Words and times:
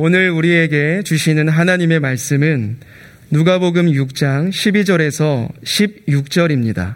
오늘 0.00 0.30
우리에게 0.30 1.02
주시는 1.02 1.48
하나님의 1.48 1.98
말씀은 1.98 2.76
누가복음 3.32 3.86
6장 3.86 4.50
12절에서 4.50 5.48
16절입니다. 5.64 6.94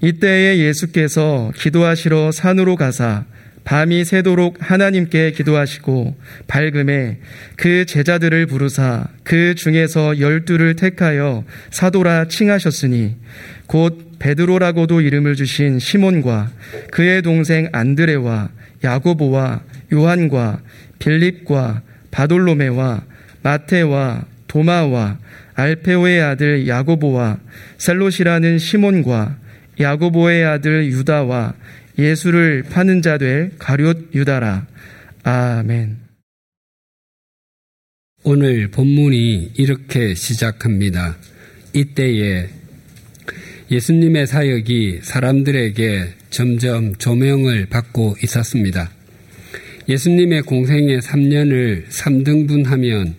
이때에 0.00 0.56
예수께서 0.56 1.52
기도하시러 1.54 2.32
산으로 2.32 2.76
가사 2.76 3.26
밤이 3.64 4.06
새도록 4.06 4.56
하나님께 4.58 5.32
기도하시고 5.32 6.16
밝음에 6.46 7.18
그 7.56 7.84
제자들을 7.84 8.46
부르사 8.46 9.06
그 9.22 9.54
중에서 9.54 10.18
열두를 10.18 10.76
택하여 10.76 11.44
사도라 11.72 12.28
칭하셨으니 12.28 13.16
곧 13.66 14.12
베드로라고도 14.18 15.02
이름을 15.02 15.34
주신 15.34 15.78
시몬과 15.78 16.52
그의 16.90 17.20
동생 17.20 17.68
안드레와 17.72 18.48
야고보와 18.82 19.62
요한과 19.92 20.62
빌립과 20.98 21.82
바돌로메와 22.14 23.02
마테와 23.42 24.24
도마와 24.46 25.18
알페오의 25.54 26.22
아들 26.22 26.68
야고보와 26.68 27.40
셀롯이라는 27.78 28.58
시몬과 28.58 29.38
야고보의 29.80 30.44
아들 30.44 30.86
유다와 30.86 31.54
예수를 31.98 32.62
파는 32.62 33.02
자 33.02 33.18
될 33.18 33.52
가룟 33.58 34.10
유다라. 34.14 34.66
아멘. 35.24 35.98
오늘 38.22 38.70
본문이 38.70 39.52
이렇게 39.56 40.14
시작합니다. 40.14 41.16
이때에 41.72 42.48
예수님의 43.70 44.26
사역이 44.26 45.00
사람들에게 45.02 46.14
점점 46.30 46.94
조명을 46.94 47.66
받고 47.66 48.16
있었습니다. 48.22 48.90
예수님의 49.88 50.42
공생의 50.42 51.00
3년을 51.00 51.88
3등분하면 51.88 53.14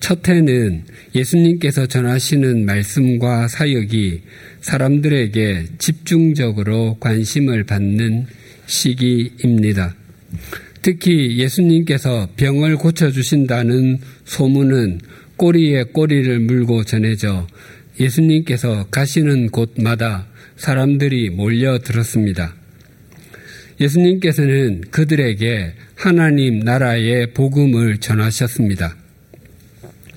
첫 0.00 0.28
해는 0.28 0.82
예수님께서 1.14 1.86
전하시는 1.86 2.64
말씀과 2.66 3.48
사역이 3.48 4.22
사람들에게 4.60 5.64
집중적으로 5.78 6.96
관심을 6.98 7.64
받는 7.64 8.26
시기입니다. 8.66 9.94
특히 10.82 11.38
예수님께서 11.38 12.28
병을 12.36 12.76
고쳐주신다는 12.76 13.98
소문은 14.24 15.00
꼬리에 15.36 15.84
꼬리를 15.84 16.40
물고 16.40 16.82
전해져 16.84 17.46
예수님께서 18.00 18.86
가시는 18.90 19.50
곳마다 19.50 20.26
사람들이 20.56 21.30
몰려들었습니다. 21.30 22.61
예수님께서는 23.82 24.82
그들에게 24.90 25.72
하나님 25.94 26.60
나라의 26.60 27.32
복음을 27.34 27.98
전하셨습니다. 27.98 28.96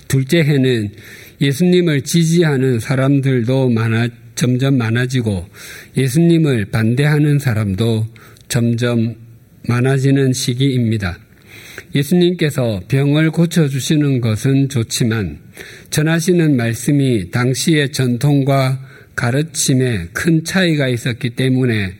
둘째 0.08 0.39
해는 0.39 0.91
예수님을 1.41 2.02
지지하는 2.02 2.80
사람들도 2.80 3.69
많아, 3.69 4.08
점점 4.36 4.77
많아지고 4.77 5.47
예수님을 5.97 6.66
반대하는 6.66 7.39
사람도 7.39 8.05
점점 8.47 9.16
많아지는 9.67 10.33
시기입니다. 10.33 11.17
예수님께서 11.95 12.81
병을 12.88 13.31
고쳐주시는 13.31 14.21
것은 14.21 14.69
좋지만 14.69 15.39
전하시는 15.89 16.55
말씀이 16.55 17.31
당시의 17.31 17.91
전통과 17.91 18.80
가르침에 19.16 20.09
큰 20.13 20.43
차이가 20.43 20.88
있었기 20.88 21.31
때문에 21.31 21.93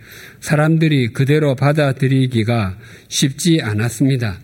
사람들이 0.45 1.07
그대로 1.07 1.55
받아들이기가 1.55 2.77
쉽지 3.07 3.61
않았습니다. 3.63 4.39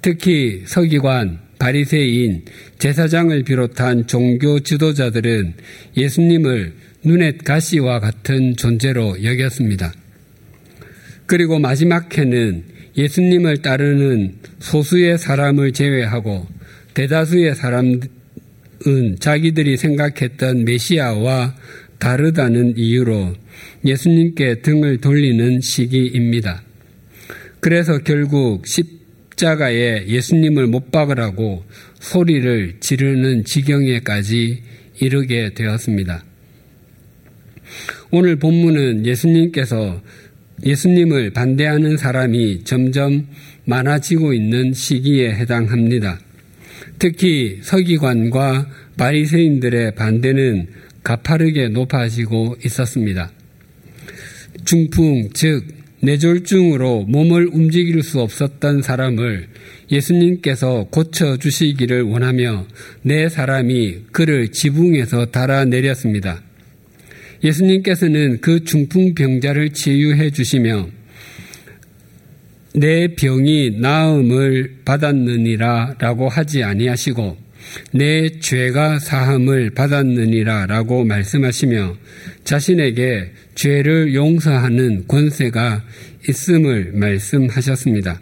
특히 0.00 0.62
서기관, 0.66 1.40
바리새인, 1.58 2.44
제사장을 2.78 3.42
비롯한 3.42 4.06
종교 4.06 4.60
지도자들은 4.60 5.54
예수님을 5.96 6.74
눈엣 7.02 7.42
가시와 7.42 7.98
같은 7.98 8.54
존재로 8.54 9.24
여겼습니다. 9.24 9.92
그리고 11.26 11.58
마지막 11.58 12.16
해는 12.16 12.62
예수님을 12.96 13.62
따르는 13.62 14.36
소수의 14.60 15.18
사람을 15.18 15.72
제외하고 15.72 16.46
대다수의 16.94 17.56
사람은 17.56 18.00
자기들이 19.18 19.76
생각했던 19.76 20.64
메시아와 20.64 21.56
다르다는 21.98 22.74
이유로 22.76 23.34
예수님께 23.86 24.60
등을 24.60 24.98
돌리는 24.98 25.60
시기입니다. 25.60 26.62
그래서 27.60 27.98
결국 27.98 28.66
십자가에 28.66 30.06
예수님을 30.06 30.66
못 30.66 30.90
박으라고 30.90 31.64
소리를 32.00 32.76
지르는 32.80 33.44
지경에까지 33.44 34.62
이르게 35.00 35.52
되었습니다. 35.54 36.24
오늘 38.10 38.36
본문은 38.36 39.04
예수님께서 39.06 40.02
예수님을 40.64 41.30
반대하는 41.30 41.96
사람이 41.96 42.64
점점 42.64 43.26
많아지고 43.64 44.32
있는 44.32 44.72
시기에 44.72 45.34
해당합니다. 45.34 46.18
특히 46.98 47.58
서기관과 47.62 48.70
바리새인들의 48.96 49.94
반대는 49.96 50.68
가파르게 51.02 51.68
높아지고 51.68 52.56
있었습니다. 52.64 53.30
중풍, 54.66 55.30
즉 55.32 55.64
뇌졸중으로 56.02 57.04
몸을 57.04 57.48
움직일 57.52 58.02
수 58.02 58.20
없었던 58.20 58.82
사람을 58.82 59.48
예수님께서 59.90 60.88
고쳐주시기를 60.90 62.02
원하며 62.02 62.66
내 63.02 63.28
사람이 63.28 64.00
그를 64.12 64.52
지붕에서 64.52 65.26
달아내렸습니다. 65.26 66.42
예수님께서는 67.42 68.40
그 68.40 68.64
중풍병자를 68.64 69.70
치유해 69.70 70.30
주시며 70.30 70.88
내 72.74 73.14
병이 73.14 73.78
나음을 73.80 74.78
받았느니라 74.84 75.94
라고 75.98 76.28
하지 76.28 76.62
아니하시고 76.62 77.36
내 77.92 78.28
죄가 78.38 78.98
사함을 78.98 79.70
받았느니라 79.70 80.66
라고 80.66 81.04
말씀하시며 81.04 81.96
자신에게 82.44 83.30
죄를 83.56 84.14
용서하는 84.14 85.08
권세가 85.08 85.82
있음을 86.28 86.92
말씀하셨습니다. 86.94 88.20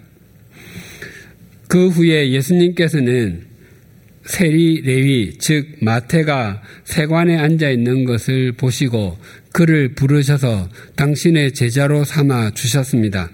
그 1.68 1.88
후에 1.88 2.30
예수님께서는 2.30 3.42
세리 4.24 4.80
레위 4.82 5.36
즉 5.38 5.76
마태가 5.80 6.62
세관에 6.84 7.36
앉아 7.36 7.68
있는 7.70 8.04
것을 8.04 8.52
보시고 8.52 9.18
그를 9.52 9.94
부르셔서 9.94 10.68
당신의 10.96 11.52
제자로 11.52 12.04
삼아 12.04 12.52
주셨습니다. 12.52 13.30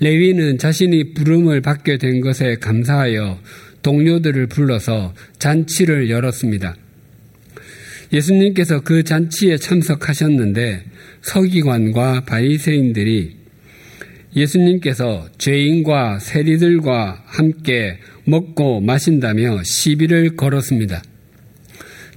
레위는 0.00 0.58
자신이 0.58 1.14
부름을 1.14 1.60
받게 1.60 1.98
된 1.98 2.20
것에 2.20 2.56
감사하여 2.56 3.40
동료들을 3.82 4.46
불러서 4.46 5.12
잔치를 5.38 6.08
열었습니다. 6.08 6.76
예수님께서 8.12 8.80
그 8.82 9.02
잔치에 9.04 9.56
참석하셨는데 9.56 10.84
서기관과 11.22 12.24
바리새인들이 12.24 13.36
예수님께서 14.34 15.28
죄인과 15.38 16.18
세리들과 16.18 17.22
함께 17.26 17.98
먹고 18.24 18.80
마신다며 18.80 19.62
시비를 19.62 20.36
걸었습니다. 20.36 21.02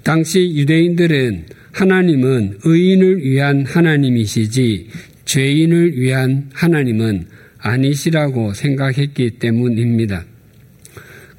당시 0.04 0.54
유대인들은 0.56 1.46
하나님은 1.72 2.60
의인을 2.64 3.24
위한 3.24 3.66
하나님이시지 3.66 4.88
죄인을 5.26 5.98
위한 5.98 6.50
하나님은 6.54 7.26
아니시라고 7.58 8.54
생각했기 8.54 9.32
때문입니다. 9.32 10.26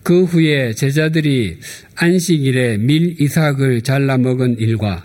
그 0.06 0.22
후에 0.22 0.72
제자들이 0.72 1.58
안식일에 1.96 2.76
밀 2.78 3.20
이삭을 3.20 3.82
잘라 3.82 4.18
먹은 4.18 4.60
일과 4.60 5.04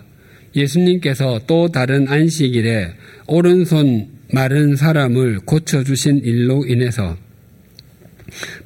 예수님께서 0.54 1.40
또 1.48 1.66
다른 1.66 2.06
안식일에 2.06 2.92
오른손 3.26 4.10
마른 4.32 4.76
사람을 4.76 5.40
고쳐주신 5.40 6.18
일로 6.18 6.64
인해서 6.66 7.16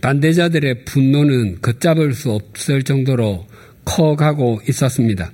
반대자들의 0.03 0.85
분노는 0.85 1.63
걷잡을 1.63 2.13
수 2.13 2.33
없을 2.33 2.83
정도로 2.83 3.47
커가고 3.87 4.61
있었습니다. 4.69 5.33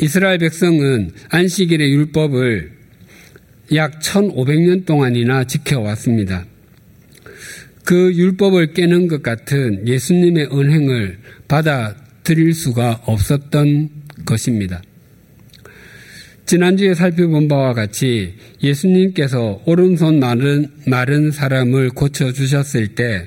이스라엘 0.00 0.38
백성은 0.38 1.10
안식일의 1.30 1.90
율법을 1.90 2.70
약 3.74 3.98
1500년 3.98 4.86
동안이나 4.86 5.42
지켜왔습니다. 5.42 6.53
그 7.84 8.14
율법을 8.14 8.72
깨는 8.72 9.08
것 9.08 9.22
같은 9.22 9.86
예수님의 9.86 10.48
은행을 10.52 11.18
받아들일 11.48 12.54
수가 12.54 13.02
없었던 13.04 13.90
것입니다. 14.24 14.82
지난주에 16.46 16.94
살펴본 16.94 17.48
바와 17.48 17.72
같이 17.72 18.34
예수님께서 18.62 19.62
오른손 19.64 20.18
마른, 20.18 20.68
마른 20.86 21.30
사람을 21.30 21.90
고쳐주셨을 21.90 22.88
때 22.88 23.26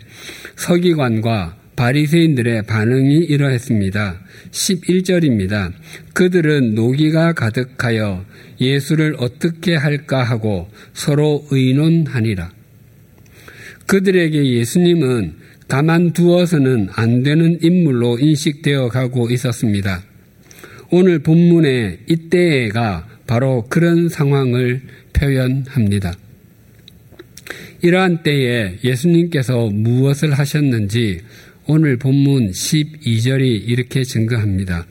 서기관과 0.55 1.57
바리새인들의 1.75 2.63
반응이 2.63 3.17
이러했습니다. 3.25 4.19
11절입니다. 4.51 5.73
그들은 6.13 6.73
노기가 6.73 7.33
가득하여 7.33 8.25
예수를 8.59 9.15
어떻게 9.19 9.75
할까 9.75 10.23
하고 10.23 10.69
서로 10.93 11.45
의논하니라. 11.51 12.56
그들에게 13.87 14.53
예수님은 14.53 15.35
가만두어서는 15.67 16.89
안 16.93 17.23
되는 17.23 17.57
인물로 17.61 18.19
인식되어 18.19 18.89
가고 18.89 19.29
있었습니다. 19.31 20.03
오늘 20.91 21.19
본문의 21.19 21.99
이때가 22.07 23.07
바로 23.25 23.65
그런 23.69 24.07
상황을 24.07 24.81
표현합니다. 25.13 26.13
이러한 27.81 28.23
때에 28.23 28.77
예수님께서 28.83 29.69
무엇을 29.69 30.33
하셨는지 30.33 31.21
오늘 31.67 31.97
본문 31.97 32.51
12절이 32.51 33.67
이렇게 33.67 34.03
증거합니다. 34.03 34.85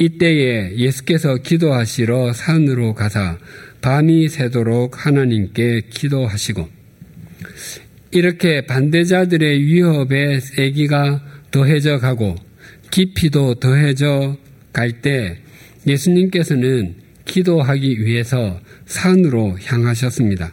이때에 0.00 0.76
예수께서 0.76 1.36
기도하시러 1.36 2.32
산으로 2.32 2.94
가사 2.94 3.38
밤이 3.80 4.28
새도록 4.28 5.06
하나님께 5.06 5.82
기도하시고 5.90 6.68
이렇게 8.10 8.62
반대자들의 8.62 9.64
위협의 9.64 10.40
세기가 10.40 11.22
더해져 11.50 11.98
가고 11.98 12.34
깊이도 12.90 13.56
더해져 13.56 14.36
갈 14.72 15.02
때 15.02 15.38
예수님께서는 15.86 16.94
기도하기 17.24 18.04
위해서 18.04 18.60
산으로 18.86 19.58
향하셨습니다. 19.62 20.52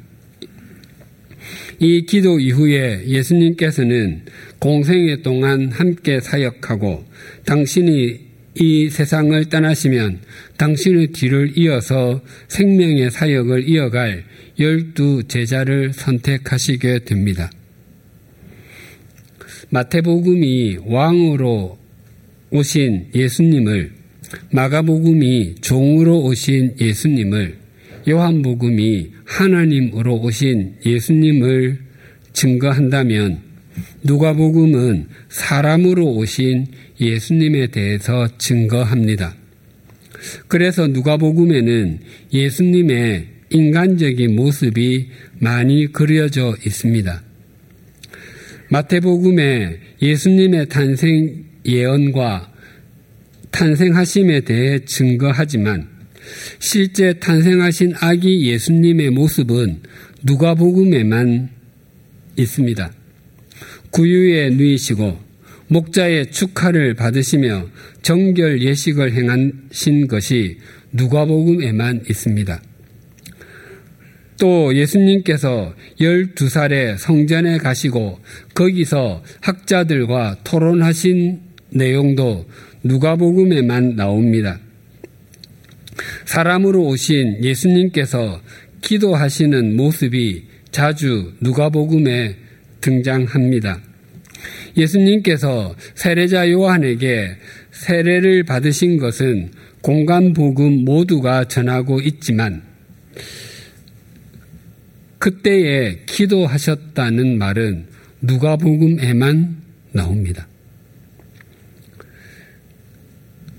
이 1.79 2.05
기도 2.05 2.39
이후에 2.39 3.03
예수님께서는 3.07 4.23
공생애 4.59 5.21
동안 5.21 5.71
함께 5.71 6.19
사역하고 6.19 7.05
당신이 7.45 8.25
이 8.57 8.89
세상을 8.89 9.45
떠나시면 9.49 10.19
당신의 10.57 11.07
뒤를 11.07 11.57
이어서 11.57 12.21
생명의 12.47 13.11
사역을 13.11 13.67
이어갈 13.67 14.23
열두 14.59 15.23
제자를 15.27 15.93
선택하시게 15.93 16.99
됩니다. 17.05 17.49
마태복음이 19.69 20.77
왕으로 20.85 21.77
오신 22.51 23.07
예수님을 23.13 23.91
마가복음이 24.51 25.55
종으로 25.61 26.23
오신 26.23 26.75
예수님을 26.79 27.57
요한복음이 28.07 29.11
하나님으로 29.25 30.21
오신 30.21 30.75
예수님을 30.85 31.79
증거한다면 32.33 33.41
누가복음은 34.03 35.07
사람으로 35.29 36.15
오신 36.15 36.67
예수님에 37.01 37.67
대해서 37.67 38.27
증거합니다. 38.37 39.35
그래서 40.47 40.87
누가복음에는 40.87 41.99
예수님의 42.33 43.34
인간적인 43.49 44.35
모습이 44.35 45.09
많이 45.39 45.87
그려져 45.91 46.55
있습니다. 46.65 47.23
마태복음에 48.69 49.79
예수님의 50.01 50.69
탄생 50.69 51.45
예언과 51.65 52.51
탄생하심에 53.51 54.41
대해 54.41 54.79
증거하지만 54.85 55.87
실제 56.59 57.13
탄생하신 57.13 57.93
아기 57.99 58.47
예수님의 58.51 59.11
모습은 59.11 59.81
누가복음에만 60.23 61.49
있습니다. 62.37 62.91
구유에 63.91 64.49
누이시고 64.49 65.19
목자의 65.67 66.31
축하를 66.31 66.95
받으시며 66.95 67.69
정결 68.01 68.61
예식을 68.61 69.13
행하신 69.13 70.07
것이 70.07 70.57
누가복음에만 70.91 72.05
있습니다. 72.09 72.61
또 74.37 74.75
예수님께서 74.75 75.73
12살에 75.99 76.97
성전에 76.97 77.57
가시고 77.57 78.19
거기서 78.53 79.23
학자들과 79.41 80.37
토론하신 80.43 81.39
내용도 81.69 82.45
누가복음에만 82.83 83.95
나옵니다. 83.95 84.59
사람으로 86.25 86.83
오신 86.83 87.43
예수님께서 87.43 88.41
기도하시는 88.81 89.75
모습이 89.75 90.43
자주 90.71 91.33
누가복음에 91.41 92.35
등장합니다. 92.81 93.81
예수님께서 94.77 95.75
세례자 95.95 96.51
요한에게 96.51 97.37
세례를 97.71 98.43
받으신 98.43 98.97
것은 98.97 99.51
공간 99.81 100.33
복음 100.33 100.83
모두가 100.83 101.45
전하고 101.45 102.01
있지만 102.01 102.61
그때에 105.25 106.01
기도하셨다는 106.05 107.39
말은 107.39 107.87
누가복음에만 108.21 109.55
나옵니다. 109.91 110.47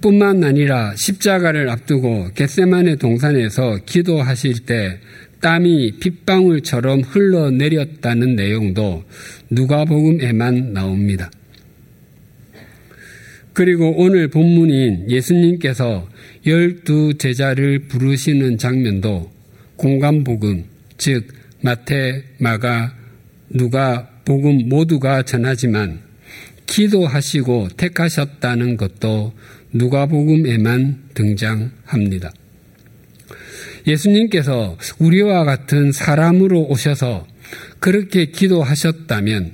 뿐만 0.01 0.45
아니라 0.45 0.95
십자가를 0.95 1.69
앞두고 1.69 2.29
겟세만의 2.37 2.99
동산에서 2.99 3.81
기도하실 3.85 4.61
때 4.61 5.01
땀이 5.41 5.99
핏방울처럼 5.99 7.01
흘러내렸다는 7.01 8.37
내용도 8.37 9.03
누가복음에만 9.51 10.73
나옵니다. 10.73 11.33
그리고 13.53 13.93
오늘 13.97 14.29
본문인 14.29 15.11
예수님께서 15.11 16.09
열두 16.47 17.15
제자를 17.19 17.89
부르시는 17.89 18.57
장면도 18.57 19.33
공간복음, 19.75 20.63
즉 20.97 21.36
마태, 21.67 22.23
마가, 22.39 22.95
누가 23.51 24.09
복음 24.25 24.69
모두가 24.69 25.25
전하지만 25.25 26.01
기도하시고 26.67 27.71
택하셨다는 27.77 28.77
것도 28.77 29.33
누가복음에만 29.73 31.11
등장합니다. 31.15 32.33
예수님께서 33.85 34.79
우리와 35.01 35.45
같은 35.45 35.91
사람으로 35.91 36.69
오셔서 36.69 37.27
그렇게 37.81 38.27
기도하셨다면 38.27 39.53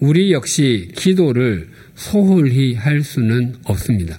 우리 0.00 0.32
역시 0.32 0.90
기도를 0.94 1.70
소홀히 1.94 2.74
할 2.74 3.02
수는 3.02 3.56
없습니다. 3.64 4.18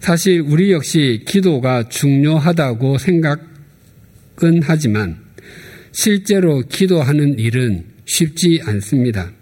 사실 0.00 0.40
우리 0.40 0.72
역시 0.72 1.22
기도가 1.24 1.88
중요하다고 1.88 2.98
생각 2.98 3.47
은 4.42 4.60
하지만 4.62 5.16
실제로 5.92 6.62
기도하는 6.68 7.38
일은 7.38 7.84
쉽지 8.04 8.60
않습니다. 8.64 9.32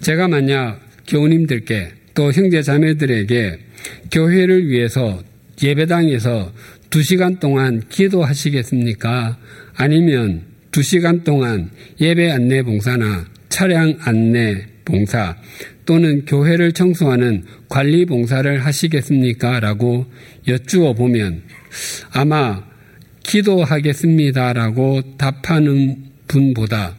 제가 0.00 0.28
만약 0.28 0.80
교우님들께 1.08 1.92
또 2.14 2.30
형제 2.32 2.62
자매들에게 2.62 3.58
교회를 4.10 4.68
위해서 4.68 5.22
예배당에서 5.62 6.52
두 6.90 7.02
시간 7.02 7.38
동안 7.38 7.82
기도하시겠습니까? 7.88 9.38
아니면 9.74 10.42
두 10.70 10.82
시간 10.82 11.24
동안 11.24 11.70
예배 12.00 12.30
안내 12.30 12.62
봉사나 12.62 13.26
차량 13.48 13.96
안내 14.00 14.66
봉사 14.84 15.36
또는 15.84 16.24
교회를 16.24 16.72
청소하는 16.72 17.44
관리 17.68 18.04
봉사를 18.04 18.64
하시겠습니까? 18.64 19.60
라고 19.60 20.06
여쭈어 20.46 20.94
보면 20.94 21.42
아마 22.12 22.71
기도하겠습니다라고 23.24 25.16
답하는 25.16 25.96
분보다 26.28 26.96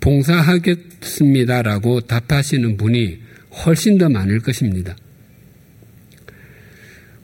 봉사하겠습니다라고 0.00 2.00
답하시는 2.00 2.76
분이 2.76 3.18
훨씬 3.64 3.98
더 3.98 4.08
많을 4.08 4.40
것입니다. 4.40 4.96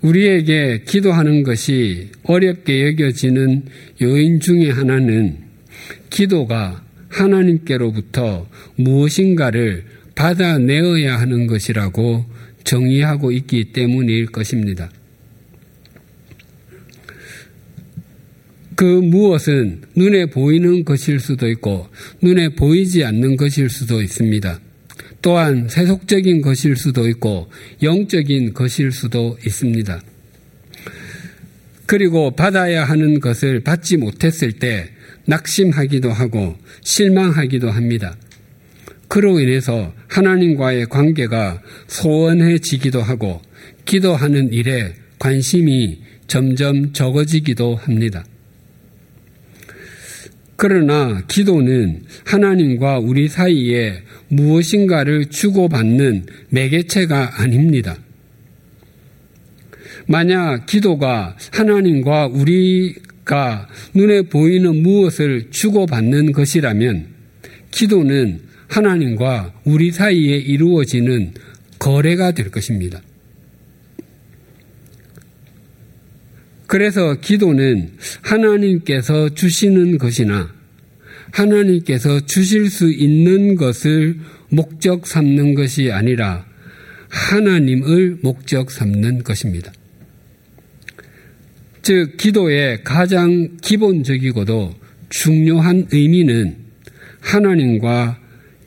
우리에게 0.00 0.83
기도하는 0.87 1.43
것이 1.43 2.11
어렵게 2.23 2.87
여겨지는 2.87 3.64
요인 4.02 4.38
중의 4.38 4.73
하나는 4.73 5.38
기도가 6.11 6.85
하나님께로부터 7.09 8.49
무엇인가를 8.76 9.85
받아내어야 10.14 11.19
하는 11.19 11.47
것이라고 11.47 12.25
정의하고 12.64 13.33
있기 13.33 13.73
때문일 13.73 14.26
것입니다. 14.26 14.90
그 18.78 18.85
무엇은 18.85 19.80
눈에 19.97 20.26
보이는 20.26 20.85
것일 20.85 21.18
수도 21.18 21.49
있고 21.49 21.88
눈에 22.23 22.50
보이지 22.50 23.02
않는 23.02 23.37
것일 23.37 23.70
수도 23.70 24.00
있습니다. 24.00 24.61
또한 25.20 25.68
세속적인 25.68 26.42
것일 26.42 26.76
수도 26.76 27.08
있고 27.08 27.50
영적인 27.82 28.54
것일 28.54 28.92
수도 28.92 29.37
있습니다. 29.44 30.00
그리고 31.87 32.30
받아야 32.30 32.85
하는 32.85 33.18
것을 33.18 33.64
받지 33.64 33.97
못했을 33.97 34.52
때 34.52 34.88
낙심하기도 35.26 36.12
하고 36.12 36.56
실망하기도 36.85 37.73
합니다. 37.73 38.16
그로 39.08 39.40
인해서 39.40 39.92
하나님과의 40.06 40.87
관계가 40.87 41.62
소원해지기도 41.88 43.02
하고 43.02 43.42
기도하는 43.87 44.52
일에 44.52 44.94
관심이 45.18 45.99
점점 46.28 46.92
적어지기도 46.92 47.75
합니다. 47.75 48.25
그러나 50.61 51.23
기도는 51.29 52.03
하나님과 52.25 52.99
우리 52.99 53.29
사이에 53.29 54.03
무엇인가를 54.27 55.27
주고받는 55.27 56.27
매개체가 56.49 57.41
아닙니다. 57.41 57.97
만약 60.09 60.67
기도가 60.67 61.37
하나님과 61.53 62.27
우리가 62.27 63.69
눈에 63.95 64.23
보이는 64.23 64.83
무엇을 64.83 65.53
주고받는 65.53 66.33
것이라면 66.33 67.07
기도는 67.71 68.41
하나님과 68.67 69.61
우리 69.62 69.93
사이에 69.93 70.38
이루어지는 70.38 71.35
거래가 71.79 72.33
될 72.33 72.50
것입니다. 72.50 73.00
그래서 76.69 77.15
기도는 77.15 77.93
하나님께서 78.21 79.31
주시는 79.31 79.97
것이나 79.97 80.53
하나님께서 81.31 82.21
주실 82.27 82.69
수 82.71 82.93
있는 82.93 83.57
것을 83.57 84.21
목적 84.51 85.07
삼는 85.07 85.55
것이 85.55 85.91
아니라 85.91 86.45
하나님을 87.09 88.19
목적 88.23 88.71
삼는 88.71 89.25
것입니다. 89.25 89.73
즉, 91.81 92.19
기도의 92.19 92.85
가장 92.85 93.57
기본적이고도 93.63 94.75
중요한 95.09 95.87
의미는 95.91 96.55
하나님과 97.21 98.19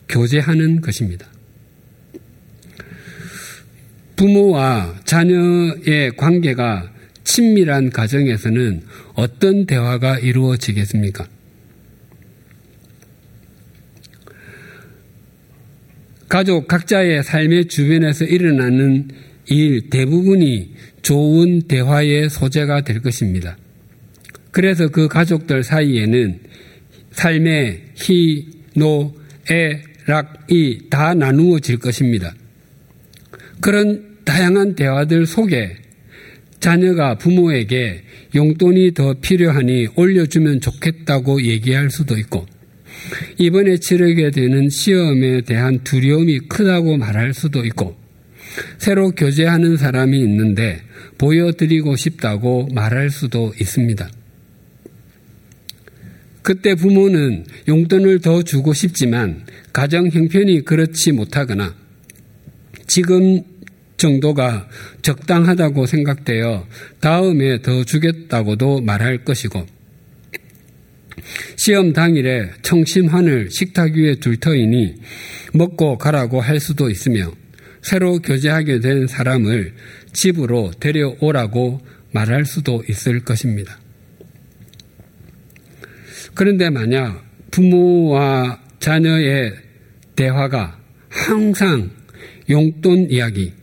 교제하는 0.10 0.81
것입니다. 0.81 1.27
부모와 4.15 5.01
자녀의 5.05 6.15
관계가 6.17 6.91
친밀한 7.31 7.89
가정에서는 7.91 8.81
어떤 9.13 9.65
대화가 9.65 10.19
이루어지겠습니까? 10.19 11.25
가족 16.27 16.67
각자의 16.67 17.23
삶의 17.23 17.65
주변에서 17.69 18.25
일어나는 18.25 19.07
일 19.47 19.89
대부분이 19.89 20.73
좋은 21.03 21.61
대화의 21.69 22.29
소재가 22.29 22.81
될 22.81 23.01
것입니다. 23.01 23.57
그래서 24.51 24.89
그 24.89 25.07
가족들 25.07 25.63
사이에는 25.63 26.39
삶의 27.11 27.81
희, 27.95 28.50
노, 28.75 29.15
애, 29.50 29.81
락 30.05 30.47
이 30.50 30.89
다 30.89 31.13
나누어질 31.13 31.79
것입니다. 31.79 32.33
그런 33.61 34.17
다양한 34.25 34.75
대화들 34.75 35.25
속에 35.25 35.77
자녀가 36.61 37.17
부모에게 37.17 38.03
용돈이 38.33 38.93
더 38.93 39.15
필요하니 39.15 39.87
올려주면 39.95 40.61
좋겠다고 40.61 41.41
얘기할 41.41 41.89
수도 41.89 42.17
있고, 42.17 42.45
이번에 43.37 43.77
치르게 43.77 44.31
되는 44.31 44.69
시험에 44.69 45.41
대한 45.41 45.79
두려움이 45.83 46.39
크다고 46.47 46.97
말할 46.97 47.33
수도 47.33 47.65
있고, 47.65 47.97
새로 48.77 49.11
교제하는 49.11 49.75
사람이 49.75 50.19
있는데 50.19 50.81
보여드리고 51.17 51.95
싶다고 51.95 52.67
말할 52.73 53.09
수도 53.09 53.53
있습니다. 53.59 54.09
그때 56.43 56.75
부모는 56.75 57.45
용돈을 57.67 58.19
더 58.19 58.43
주고 58.43 58.73
싶지만 58.73 59.45
가정 59.73 60.09
형편이 60.09 60.65
그렇지 60.65 61.11
못하거나 61.11 61.75
지금 62.87 63.41
정도가 64.01 64.67
적당하다고 65.03 65.86
생각되어 65.86 66.65
다음에 67.00 67.62
더 67.62 67.84
주겠다고도 67.84 68.81
말할 68.81 69.24
것이고 69.24 69.65
시험 71.55 71.93
당일에 71.93 72.50
청심환을 72.63 73.51
식탁 73.51 73.93
위에 73.93 74.15
둘 74.15 74.38
터이니 74.38 74.96
먹고 75.53 76.00
가라고 76.00 76.41
할 76.41 76.60
수도 76.60 76.89
있으며 76.89 77.31
새로 77.84 78.20
교제하게 78.20 78.79
된 78.79 79.05
사람을 79.05 79.74
집으로 80.13 80.72
데려오라고 80.79 81.81
말할 82.12 82.46
수도 82.46 82.84
있을 82.89 83.24
것입니다. 83.24 83.79
그런데 86.34 86.70
만약 86.70 87.24
부모와 87.51 88.60
자녀의 88.79 89.53
대화가 90.15 90.79
항상 91.10 91.91
용돈 92.50 93.10
이야기, 93.10 93.53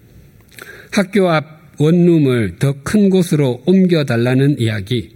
학교 0.91 1.31
앞 1.31 1.59
원룸을 1.79 2.57
더 2.59 2.75
큰 2.83 3.09
곳으로 3.11 3.63
옮겨달라는 3.67 4.59
이야기, 4.59 5.11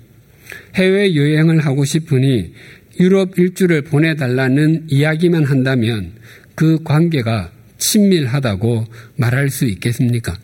해외 0.74 1.14
여행을 1.14 1.60
하고 1.60 1.84
싶으니 1.84 2.52
유럽 3.00 3.38
일주를 3.38 3.82
보내달라는 3.82 4.86
이야기만 4.88 5.44
한다면 5.44 6.12
그 6.54 6.82
관계가 6.84 7.50
친밀하다고 7.78 8.86
말할 9.16 9.50
수 9.50 9.64
있겠습니까? 9.64 10.38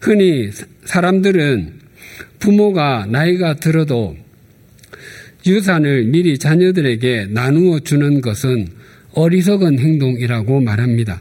흔히 0.00 0.50
사람들은 0.84 1.80
부모가 2.38 3.06
나이가 3.06 3.54
들어도 3.56 4.16
유산을 5.46 6.04
미리 6.04 6.38
자녀들에게 6.38 7.28
나누어 7.30 7.80
주는 7.80 8.20
것은 8.20 8.68
어리석은 9.12 9.78
행동이라고 9.78 10.60
말합니다. 10.60 11.20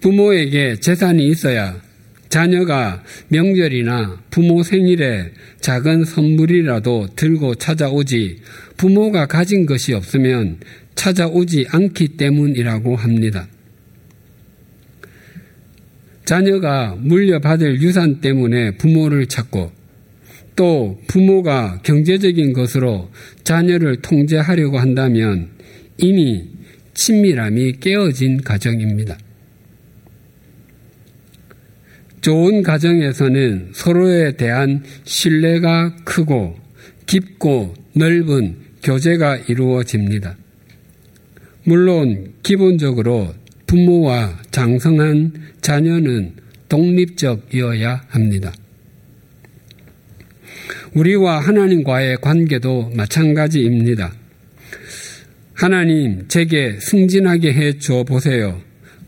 부모에게 0.00 0.76
재산이 0.80 1.26
있어야 1.28 1.80
자녀가 2.28 3.02
명절이나 3.28 4.22
부모 4.30 4.62
생일에 4.62 5.32
작은 5.60 6.04
선물이라도 6.04 7.08
들고 7.16 7.56
찾아오지 7.56 8.38
부모가 8.76 9.26
가진 9.26 9.66
것이 9.66 9.92
없으면 9.92 10.58
찾아오지 10.94 11.66
않기 11.70 12.16
때문이라고 12.16 12.94
합니다. 12.94 13.48
자녀가 16.24 16.96
물려받을 17.00 17.82
유산 17.82 18.20
때문에 18.20 18.76
부모를 18.76 19.26
찾고 19.26 19.72
또 20.54 21.00
부모가 21.08 21.80
경제적인 21.82 22.52
것으로 22.52 23.10
자녀를 23.42 24.02
통제하려고 24.02 24.78
한다면 24.78 25.48
이미 25.98 26.44
친밀함이 26.94 27.80
깨어진 27.80 28.42
가정입니다. 28.42 29.18
좋은 32.20 32.62
가정에서는 32.62 33.70
서로에 33.72 34.32
대한 34.32 34.84
신뢰가 35.04 35.96
크고 36.04 36.56
깊고 37.06 37.74
넓은 37.94 38.56
교제가 38.82 39.36
이루어집니다. 39.48 40.36
물론 41.64 42.32
기본적으로 42.42 43.34
부모와 43.66 44.38
장성한 44.50 45.32
자녀는 45.60 46.34
독립적이어야 46.68 48.04
합니다. 48.08 48.52
우리와 50.94 51.40
하나님과의 51.40 52.18
관계도 52.20 52.92
마찬가지입니다. 52.94 54.12
하나님, 55.54 56.26
제게 56.28 56.78
승진하게 56.80 57.52
해 57.52 57.78
주어 57.78 58.02
보세요. 58.02 58.60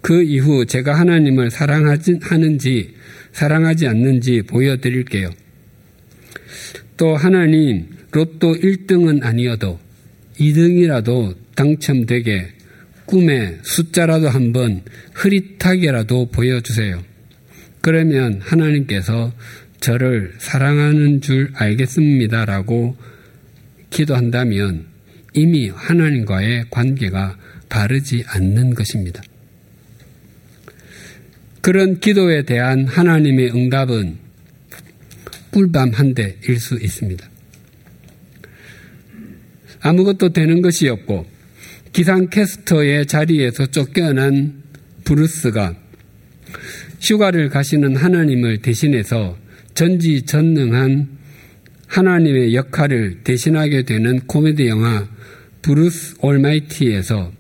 그 0.03 0.23
이후 0.23 0.67
제가 0.67 0.99
하나님을 0.99 1.51
사랑하는지 1.51 2.95
사랑하지 3.33 3.87
않는지 3.87 4.43
보여드릴게요. 4.43 5.31
또 6.97 7.17
하나님, 7.17 7.87
로또 8.11 8.55
1등은 8.55 9.25
아니어도 9.25 9.81
2등이라도 10.39 11.37
당첨되게 11.55 12.49
꿈에 13.07 13.59
숫자라도 13.63 14.29
한번 14.29 14.83
흐릿하게라도 15.15 16.31
보여주세요. 16.31 17.03
그러면 17.81 18.41
하나님께서 18.41 19.33
저를 19.81 20.35
사랑하는 20.39 21.21
줄 21.21 21.51
알겠습니다라고 21.55 22.97
기도한다면 23.91 24.87
이미 25.35 25.69
하나님과의 25.69 26.67
관계가 26.71 27.37
바르지 27.69 28.25
않는 28.27 28.75
것입니다. 28.75 29.23
그런 31.63 32.01
기도에 32.01 32.43
대한 32.43 32.87
하나님의 32.87 33.53
응답은 33.55 34.19
꿀밤 35.53 35.91
한 35.91 36.13
대일 36.13 36.59
수 36.59 36.75
있습니다. 36.75 37.25
아무것도 39.81 40.31
되는 40.31 40.61
것이 40.61 40.89
없고 40.89 41.25
기상캐스터의 41.93 43.07
자리에서 43.07 43.67
쫓겨난 43.67 44.63
브루스가 45.05 45.77
휴가를 47.01 47.49
가시는 47.49 47.97
하나님을 47.97 48.59
대신해서 48.59 49.37
전지전능한 49.75 51.09
하나님의 51.87 52.55
역할을 52.55 53.21
대신하게 53.23 53.83
되는 53.83 54.19
코미디 54.27 54.67
영화 54.67 55.09
브루스 55.63 56.17
올마이티에서 56.23 57.33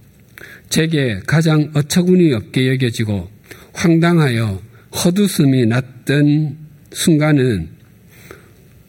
제게 0.68 1.20
가장 1.26 1.70
어처구니 1.74 2.32
없게 2.34 2.68
여겨지고 2.68 3.30
황당하여 3.72 4.60
헛웃음이 4.94 5.66
났던 5.66 6.56
순간은 6.92 7.68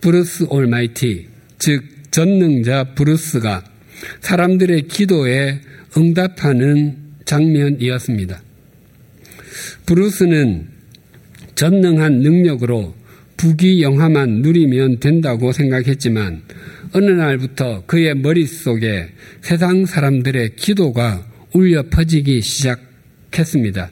브루스 0.02 0.48
올마이티, 0.50 1.28
즉 1.60 1.84
전능자 2.12 2.94
브루스가 2.96 3.64
사람들의 4.22 4.88
기도에 4.88 5.62
응답하는 5.98 6.98
장면이었습니다. 7.26 8.42
브루스는 9.86 10.68
전능한 11.56 12.20
능력으로 12.20 12.96
부귀영화만 13.38 14.42
누리면 14.42 15.00
된다고 15.00 15.52
생각했지만 15.52 16.44
어느 16.94 17.12
날부터 17.12 17.86
그의 17.86 18.16
머릿속에 18.16 19.10
세상 19.42 19.86
사람들의 19.86 20.56
기도가 20.56 21.26
울려 21.54 21.84
퍼지기 21.84 22.42
시작했습니다. 22.42 23.90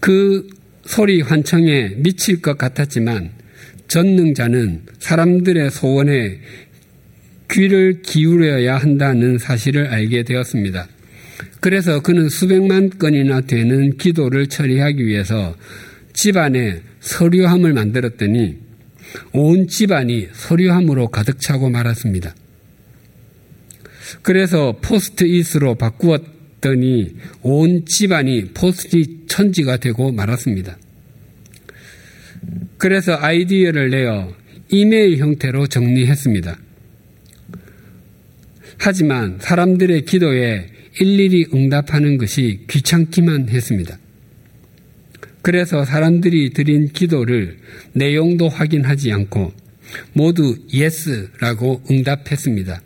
그 0.00 0.48
소리 0.84 1.20
환청에 1.20 1.94
미칠 1.96 2.40
것 2.40 2.58
같았지만 2.58 3.30
전능자는 3.88 4.86
사람들의 4.98 5.70
소원에 5.70 6.40
귀를 7.50 8.02
기울여야 8.02 8.76
한다는 8.76 9.38
사실을 9.38 9.88
알게 9.88 10.22
되었습니다. 10.22 10.88
그래서 11.60 12.00
그는 12.00 12.28
수백만 12.28 12.90
건이나 12.90 13.42
되는 13.42 13.96
기도를 13.98 14.46
처리하기 14.46 15.04
위해서 15.04 15.56
집안에 16.12 16.80
서류함을 17.00 17.72
만들었더니 17.72 18.56
온 19.32 19.68
집안이 19.68 20.28
서류함으로 20.32 21.08
가득 21.08 21.40
차고 21.40 21.68
말았습니다. 21.70 22.34
그래서 24.22 24.78
포스트잇으로 24.80 25.74
바꾸었 25.74 26.39
더니 26.60 27.14
온 27.42 27.84
집안이 27.86 28.50
포스트잇 28.54 29.28
천지가 29.28 29.78
되고 29.78 30.12
말았습니다. 30.12 30.76
그래서 32.78 33.16
아이디어를 33.16 33.90
내어 33.90 34.34
이메일 34.70 35.18
형태로 35.18 35.66
정리했습니다. 35.66 36.58
하지만 38.78 39.38
사람들의 39.40 40.04
기도에 40.06 40.66
일일이 40.98 41.46
응답하는 41.52 42.18
것이 42.18 42.60
귀찮기만 42.68 43.48
했습니다. 43.50 43.98
그래서 45.42 45.84
사람들이 45.84 46.50
드린 46.50 46.88
기도를 46.88 47.58
내용도 47.92 48.48
확인하지 48.48 49.12
않고 49.12 49.52
모두 50.12 50.56
yes라고 50.72 51.82
응답했습니다. 51.90 52.80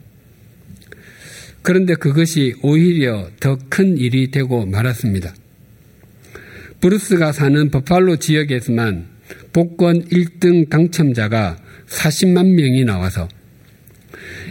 그런데 1.64 1.94
그것이 1.94 2.54
오히려 2.62 3.28
더 3.40 3.56
큰 3.70 3.96
일이 3.96 4.30
되고 4.30 4.66
말았습니다. 4.66 5.34
브루스가 6.80 7.32
사는 7.32 7.70
버팔로 7.70 8.16
지역에서만 8.16 9.06
복권 9.52 10.04
1등 10.04 10.68
당첨자가 10.68 11.56
40만 11.86 12.50
명이 12.54 12.84
나와서 12.84 13.26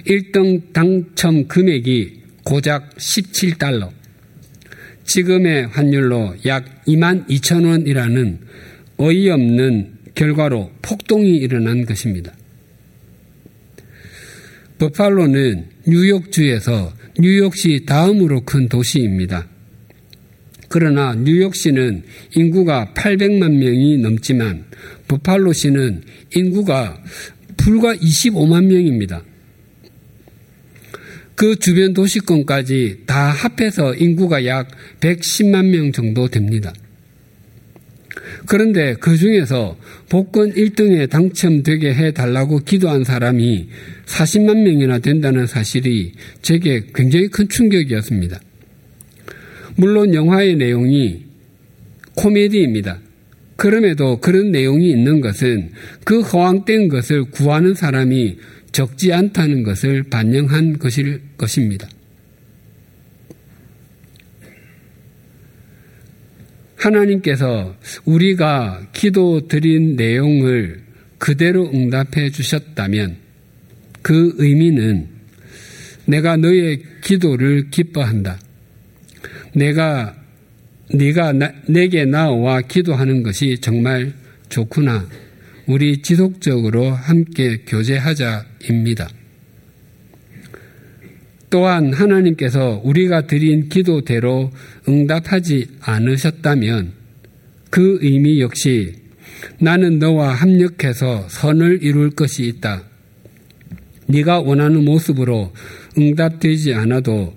1등 0.08 0.74
당첨 0.74 1.48
금액이 1.48 2.22
고작 2.43 2.89
17달러, 2.96 3.91
지금의 5.05 5.67
환율로 5.67 6.38
약 6.48 6.84
2만 6.86 7.27
2천 7.29 7.65
원이라는 7.65 8.39
어이없는 8.98 9.93
결과로 10.15 10.72
폭동이 10.82 11.38
일어난 11.38 11.86
것입니다. 11.86 12.34
버팔로는 14.79 15.67
뉴욕주에서 15.88 17.02
뉴욕시 17.20 17.84
다음으로 17.86 18.41
큰 18.41 18.67
도시입니다. 18.67 19.48
그러나 20.67 21.13
뉴욕시는 21.13 22.04
인구가 22.36 22.93
800만 22.95 23.52
명이 23.52 23.97
넘지만 23.99 24.65
버팔로시는 25.08 26.02
인구가 26.36 26.99
불과 27.58 27.93
25만 27.95 28.65
명입니다. 28.65 29.23
그 31.36 31.56
주변 31.58 31.93
도시권까지 31.93 33.02
다 33.06 33.30
합해서 33.30 33.93
인구가 33.95 34.45
약 34.45 34.69
110만 34.99 35.69
명 35.69 35.91
정도 35.91 36.28
됩니다. 36.28 36.73
그런데 38.45 38.95
그 38.99 39.17
중에서 39.17 39.78
복권 40.10 40.52
1등에 40.54 41.10
당첨되게 41.10 41.93
해달라고 41.93 42.60
기도한 42.60 43.04
사람이 43.04 43.67
40만 44.13 44.62
명이나 44.62 44.99
된다는 44.99 45.47
사실이 45.47 46.13
제게 46.41 46.84
굉장히 46.93 47.28
큰 47.30 47.49
충격이었습니다. 47.49 48.39
물론 49.76 50.13
영화의 50.13 50.56
내용이 50.56 51.23
코미디입니다. 52.15 52.99
그럼에도 53.56 54.19
그런 54.19 54.52
내용이 54.52 54.89
있는 54.91 55.19
것은 55.19 55.71
그 56.04 56.21
허황된 56.21 56.89
것을 56.89 57.26
구하는 57.26 57.73
사람이 57.73 58.38
적지 58.71 59.13
않다는 59.13 59.63
것을 59.63 60.04
반영한 60.04 60.80
것일 60.80 61.21
것입니다. 61.38 61.88
하나님께서 66.76 67.76
우리가 68.04 68.88
기도 68.93 69.47
드린 69.47 69.95
내용을 69.95 70.82
그대로 71.17 71.71
응답해 71.73 72.32
주셨다면 72.32 73.22
그 74.03 74.35
의미는 74.37 75.07
내가 76.05 76.37
너의 76.37 76.83
기도를 77.01 77.71
기뻐한다. 77.71 78.39
내가 79.55 80.15
네가 80.93 81.33
나, 81.33 81.51
내게 81.67 82.05
나와 82.05 82.61
기도하는 82.61 83.23
것이 83.23 83.57
정말 83.61 84.13
좋구나. 84.49 85.07
우리 85.65 86.01
지속적으로 86.01 86.91
함께 86.91 87.63
교제하자입니다. 87.65 89.09
또한 91.49 91.93
하나님께서 91.93 92.81
우리가 92.83 93.27
드린 93.27 93.69
기도대로 93.69 94.51
응답하지 94.87 95.67
않으셨다면 95.81 96.93
그 97.69 97.99
의미 98.01 98.41
역시 98.41 98.93
나는 99.59 99.99
너와 99.99 100.33
합력해서 100.33 101.27
선을 101.29 101.79
이룰 101.83 102.09
것이 102.09 102.43
있다. 102.47 102.92
네가 104.13 104.41
원하는 104.41 104.86
모습으로 104.86 105.52
응답되지 105.97 106.76
않아도 106.76 107.36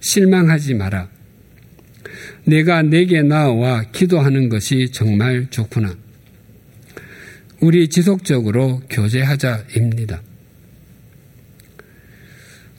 실망하지 0.00 0.74
마라. 0.74 1.08
내가 2.44 2.82
내게 2.82 3.22
나와 3.22 3.82
기도하는 3.92 4.48
것이 4.48 4.88
정말 4.90 5.46
좋구나. 5.50 5.94
우리 7.60 7.88
지속적으로 7.88 8.82
교제하자입니다. 8.90 10.22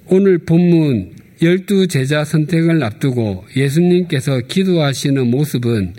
오늘 0.08 0.40
본문 0.40 1.14
열두 1.42 1.88
제자 1.88 2.26
선택을 2.26 2.84
앞두고 2.84 3.46
예수님께서 3.56 4.42
기도하시는 4.42 5.28
모습은 5.28 5.94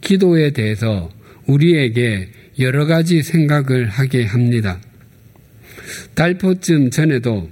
기도에 0.00 0.50
대해서 0.50 1.10
우리에게 1.46 2.28
여러 2.60 2.86
가지 2.86 3.22
생각을 3.22 3.88
하게 3.88 4.24
합니다. 4.24 4.80
달포쯤 6.14 6.90
전에도 6.90 7.48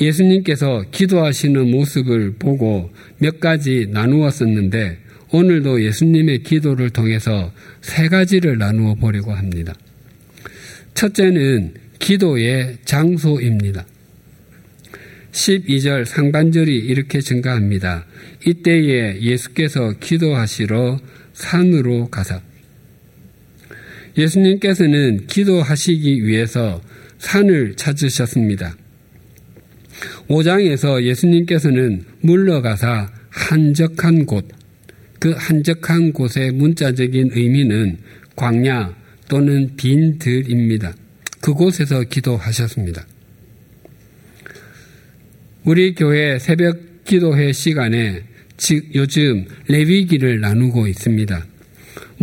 예수님께서 0.00 0.84
기도하시는 0.90 1.70
모습을 1.70 2.34
보고 2.38 2.90
몇 3.18 3.40
가지 3.40 3.86
나누었었는데 3.90 4.98
오늘도 5.30 5.82
예수님의 5.82 6.42
기도를 6.42 6.90
통해서 6.90 7.52
세 7.80 8.08
가지를 8.08 8.58
나누어 8.58 8.94
보려고 8.94 9.32
합니다. 9.32 9.74
첫째는 10.94 11.74
기도의 11.98 12.78
장소입니다. 12.84 13.84
12절 15.32 16.04
상반절이 16.04 16.76
이렇게 16.76 17.20
증가합니다. 17.20 18.06
이때에 18.46 19.20
예수께서 19.20 19.94
기도하시러 19.98 21.00
산으로 21.32 22.08
가사. 22.08 22.40
예수님께서는 24.16 25.26
기도하시기 25.26 26.24
위해서 26.24 26.80
산을 27.24 27.74
찾으셨습니다. 27.76 28.76
5장에서 30.28 31.02
예수님께서는 31.02 32.04
물러가사 32.20 33.10
한적한 33.30 34.26
곳, 34.26 34.46
그 35.18 35.32
한적한 35.36 36.12
곳의 36.12 36.52
문자적인 36.52 37.30
의미는 37.32 37.98
광야 38.36 38.94
또는 39.28 39.70
빈 39.76 40.18
들입니다. 40.18 40.94
그곳에서 41.40 42.02
기도하셨습니다. 42.02 43.06
우리 45.64 45.94
교회 45.94 46.38
새벽 46.38 47.04
기도회 47.04 47.52
시간에 47.52 48.22
즉 48.56 48.94
요즘 48.94 49.46
레위기를 49.68 50.40
나누고 50.40 50.86
있습니다. 50.88 51.46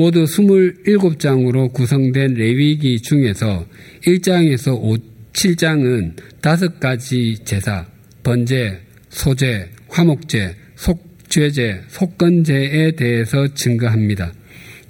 모두 0.01 0.23
27장으로 0.23 1.71
구성된 1.73 2.33
레위기 2.33 2.99
중에서 3.03 3.67
1장에서 4.07 4.73
5, 4.73 4.97
7장은 5.31 6.13
다섯 6.41 6.79
가지 6.79 7.37
제사, 7.45 7.85
번제, 8.23 8.79
소제, 9.09 9.69
화목제, 9.89 10.55
속죄제, 10.75 11.81
속건제에 11.87 12.93
대해서 12.93 13.47
증거합니다. 13.53 14.33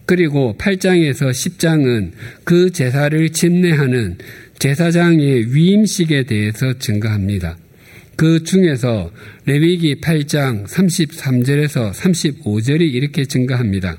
그리고 0.05 0.55
8장에서 0.57 1.29
10장은 1.29 2.11
그 2.45 2.71
제사를 2.71 3.29
침례하는 3.31 4.17
제사장의 4.59 5.53
위임식에 5.53 6.23
대해서 6.23 6.71
증거합니다. 6.79 7.57
그 8.15 8.43
중에서 8.43 9.11
레위기 9.45 9.99
8장 9.99 10.65
33절에서 10.67 11.91
35절이 11.91 12.93
이렇게 12.93 13.25
증거합니다. 13.25 13.97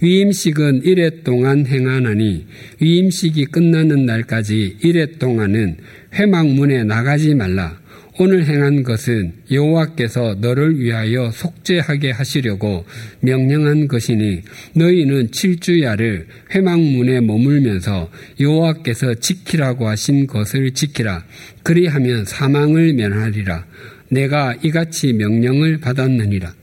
위임식은 0.00 0.82
1회 0.82 1.24
동안 1.24 1.66
행하나니 1.66 2.46
위임식이 2.80 3.46
끝나는 3.46 4.06
날까지 4.06 4.78
1회 4.82 5.18
동안은 5.18 5.76
회막문에 6.14 6.84
나가지 6.84 7.34
말라. 7.34 7.84
오늘 8.16 8.46
행한 8.46 8.84
것은 8.84 9.32
여호와께서 9.50 10.36
너를 10.40 10.78
위하여 10.78 11.32
속죄하게 11.32 12.12
하시려고 12.12 12.84
명령한 13.20 13.88
것이니 13.88 14.42
너희는 14.74 15.32
칠주야를 15.32 16.28
회막문에 16.54 17.22
머물면서 17.22 18.10
여호와께서 18.38 19.14
지키라고 19.14 19.88
하신 19.88 20.28
것을 20.28 20.70
지키라. 20.74 21.24
그리하면 21.64 22.24
사망을 22.24 22.92
면하리라. 22.92 23.66
내가 24.10 24.54
이같이 24.62 25.12
명령을 25.12 25.78
받았느니라. 25.78 26.54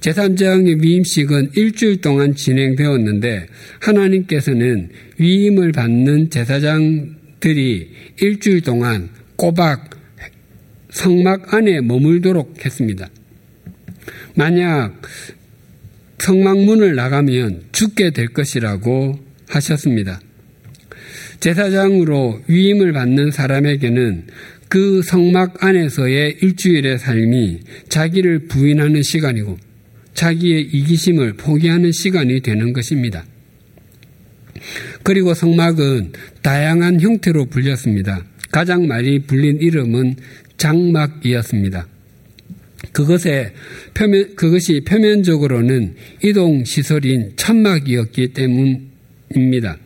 제3장의 0.00 0.82
위임식은 0.82 1.50
일주일 1.54 2.00
동안 2.00 2.34
진행되었는데 2.34 3.46
하나님께서는 3.80 4.88
위임을 5.18 5.72
받는 5.72 6.30
제사장들이 6.30 7.90
일주일 8.20 8.62
동안 8.62 9.10
꼬박 9.36 9.90
성막 10.90 11.54
안에 11.54 11.80
머물도록 11.82 12.64
했습니다. 12.64 13.08
만약 14.34 15.00
성막문을 16.18 16.94
나가면 16.94 17.64
죽게 17.72 18.10
될 18.10 18.28
것이라고 18.28 19.18
하셨습니다. 19.48 20.20
제사장으로 21.40 22.42
위임을 22.46 22.92
받는 22.92 23.30
사람에게는 23.30 24.26
그 24.70 25.02
성막 25.02 25.64
안에서의 25.64 26.36
일주일의 26.40 27.00
삶이 27.00 27.58
자기를 27.88 28.46
부인하는 28.46 29.02
시간이고 29.02 29.58
자기의 30.14 30.62
이기심을 30.62 31.32
포기하는 31.32 31.90
시간이 31.90 32.40
되는 32.40 32.72
것입니다. 32.72 33.24
그리고 35.02 35.34
성막은 35.34 36.12
다양한 36.42 37.00
형태로 37.00 37.46
불렸습니다. 37.46 38.24
가장 38.52 38.86
많이 38.86 39.18
불린 39.18 39.58
이름은 39.60 40.14
장막이었습니다. 40.56 41.88
그것에 42.92 43.52
표면, 43.94 44.36
그것이 44.36 44.82
표면적으로는 44.86 45.96
이동 46.22 46.64
시설인 46.64 47.32
천막이었기 47.34 48.34
때문입니다. 48.34 49.78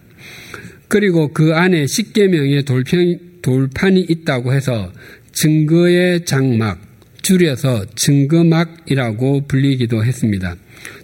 그리고 0.89 1.33
그 1.33 1.55
안에 1.55 1.87
십계명의 1.87 2.65
돌편, 2.65 3.34
돌판이 3.45 4.07
있다고 4.09 4.55
해서 4.55 4.91
증거의 5.33 6.25
장막, 6.25 6.81
줄여서 7.21 7.85
증거막이라고 7.95 9.47
불리기도 9.47 10.03
했습니다. 10.03 10.57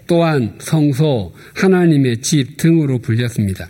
또한 0.06 0.54
성소, 0.58 1.34
하나님의 1.54 2.22
집 2.22 2.56
등으로 2.56 2.98
불렸습니다. 2.98 3.68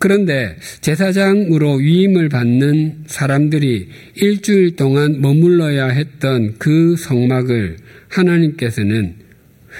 그런데 0.00 0.56
제사장으로 0.80 1.74
위임을 1.76 2.28
받는 2.28 3.04
사람들이 3.06 3.88
일주일 4.16 4.74
동안 4.74 5.20
머물러야 5.20 5.86
했던 5.86 6.56
그 6.58 6.96
성막을 6.96 7.76
하나님께서는 8.08 9.14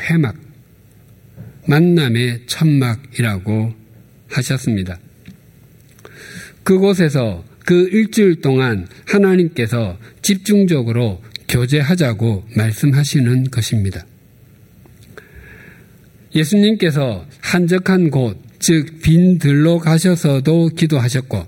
회막, 0.08 0.36
만남의 1.66 2.42
천막이라고 2.46 3.74
하셨습니다. 4.28 4.98
그곳에서 6.62 7.47
그 7.68 7.86
일주일 7.92 8.40
동안 8.40 8.88
하나님께서 9.04 9.98
집중적으로 10.22 11.20
교제하자고 11.50 12.44
말씀하시는 12.56 13.50
것입니다. 13.50 14.06
예수님께서 16.34 17.26
한적한 17.42 18.08
곳, 18.08 18.38
즉, 18.58 19.02
빈 19.02 19.36
들로 19.36 19.80
가셔서도 19.80 20.70
기도하셨고, 20.70 21.44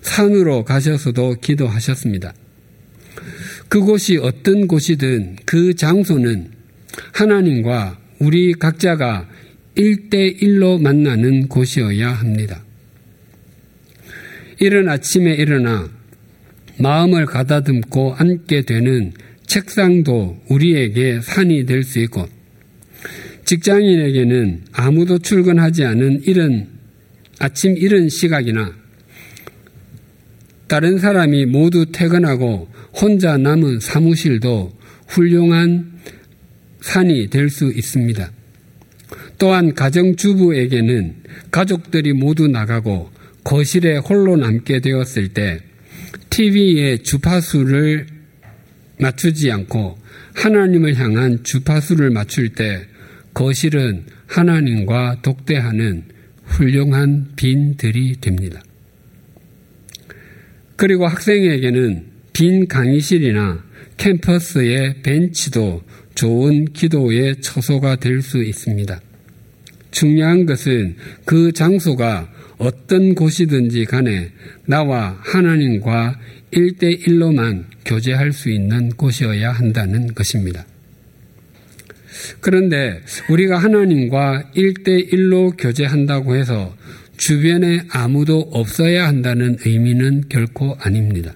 산으로 0.00 0.64
가셔서도 0.64 1.36
기도하셨습니다. 1.40 2.34
그곳이 3.68 4.16
어떤 4.16 4.66
곳이든 4.66 5.36
그 5.46 5.74
장소는 5.74 6.50
하나님과 7.12 8.00
우리 8.18 8.52
각자가 8.52 9.28
일대일로 9.76 10.80
만나는 10.80 11.46
곳이어야 11.46 12.10
합니다. 12.10 12.65
이른 14.58 14.88
아침에 14.88 15.34
일어나 15.34 15.88
마음을 16.78 17.26
가다듬고 17.26 18.14
앉게 18.14 18.62
되는 18.62 19.12
책상도 19.46 20.38
우리에게 20.48 21.20
산이 21.22 21.66
될 21.66 21.82
수 21.82 21.98
있고 22.00 22.26
직장인에게는 23.44 24.64
아무도 24.72 25.18
출근하지 25.18 25.84
않은 25.84 26.22
이런 26.24 26.66
아침 27.38 27.76
이른 27.76 28.08
시각이나 28.08 28.74
다른 30.66 30.98
사람이 30.98 31.46
모두 31.46 31.86
퇴근하고 31.92 32.68
혼자 32.92 33.36
남은 33.36 33.78
사무실도 33.80 34.72
훌륭한 35.06 35.92
산이 36.80 37.30
될 37.30 37.50
수 37.50 37.70
있습니다. 37.72 38.32
또한 39.38 39.74
가정주부에게는 39.74 41.14
가족들이 41.50 42.14
모두 42.14 42.48
나가고 42.48 43.10
거실에 43.46 43.98
홀로 43.98 44.36
남게 44.36 44.80
되었을 44.80 45.28
때 45.28 45.60
TV의 46.30 47.04
주파수를 47.04 48.08
맞추지 48.98 49.52
않고 49.52 49.96
하나님을 50.34 50.96
향한 50.96 51.44
주파수를 51.44 52.10
맞출 52.10 52.48
때 52.48 52.84
거실은 53.34 54.04
하나님과 54.26 55.22
독대하는 55.22 56.02
훌륭한 56.42 57.34
빈들이 57.36 58.16
됩니다. 58.20 58.60
그리고 60.74 61.06
학생에게는 61.06 62.04
빈 62.32 62.66
강의실이나 62.66 63.64
캠퍼스의 63.96 65.02
벤치도 65.04 65.84
좋은 66.16 66.64
기도의 66.72 67.40
처소가 67.42 67.96
될 67.96 68.22
수 68.22 68.42
있습니다. 68.42 69.00
중요한 69.92 70.46
것은 70.46 70.96
그 71.24 71.52
장소가 71.52 72.35
어떤 72.58 73.14
곳이든지 73.14 73.84
간에 73.84 74.30
나와 74.66 75.18
하나님과 75.22 76.18
일대일로만 76.50 77.66
교제할 77.84 78.32
수 78.32 78.50
있는 78.50 78.90
곳이어야 78.90 79.52
한다는 79.52 80.14
것입니다. 80.14 80.64
그런데 82.40 83.00
우리가 83.28 83.58
하나님과 83.58 84.50
일대일로 84.54 85.52
교제한다고 85.52 86.36
해서 86.36 86.74
주변에 87.16 87.82
아무도 87.90 88.40
없어야 88.52 89.06
한다는 89.06 89.56
의미는 89.64 90.24
결코 90.28 90.76
아닙니다. 90.80 91.34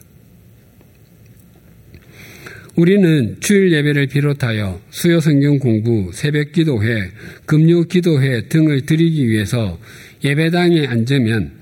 우리는 2.77 3.37
주일 3.41 3.73
예배를 3.73 4.07
비롯하여 4.07 4.81
수요 4.91 5.21
성경 5.21 5.59
공부, 5.59 6.11
새벽 6.15 6.53
기도회, 6.53 7.11
금요 7.45 7.85
기도회 7.85 8.49
등을 8.49 8.87
드리기 8.87 9.29
위해서 9.29 9.79
예배당에 10.23 10.87
앉으면 10.87 11.53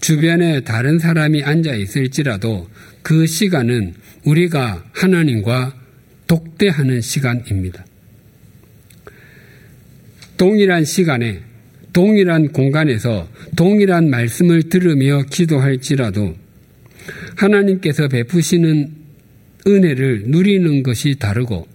주변에 0.00 0.60
다른 0.60 0.98
사람이 0.98 1.42
앉아 1.42 1.74
있을지라도 1.74 2.68
그 3.02 3.26
시간은 3.26 3.94
우리가 4.24 4.84
하나님과 4.92 5.74
독대하는 6.26 7.00
시간입니다. 7.00 7.84
동일한 10.36 10.84
시간에 10.84 11.40
동일한 11.92 12.48
공간에서 12.48 13.28
동일한 13.56 14.10
말씀을 14.10 14.64
들으며 14.64 15.22
기도할지라도 15.30 16.36
하나님께서 17.36 18.08
베푸시는 18.08 18.92
은혜를 19.66 20.24
누리는 20.26 20.82
것이 20.82 21.16
다르고 21.18 21.66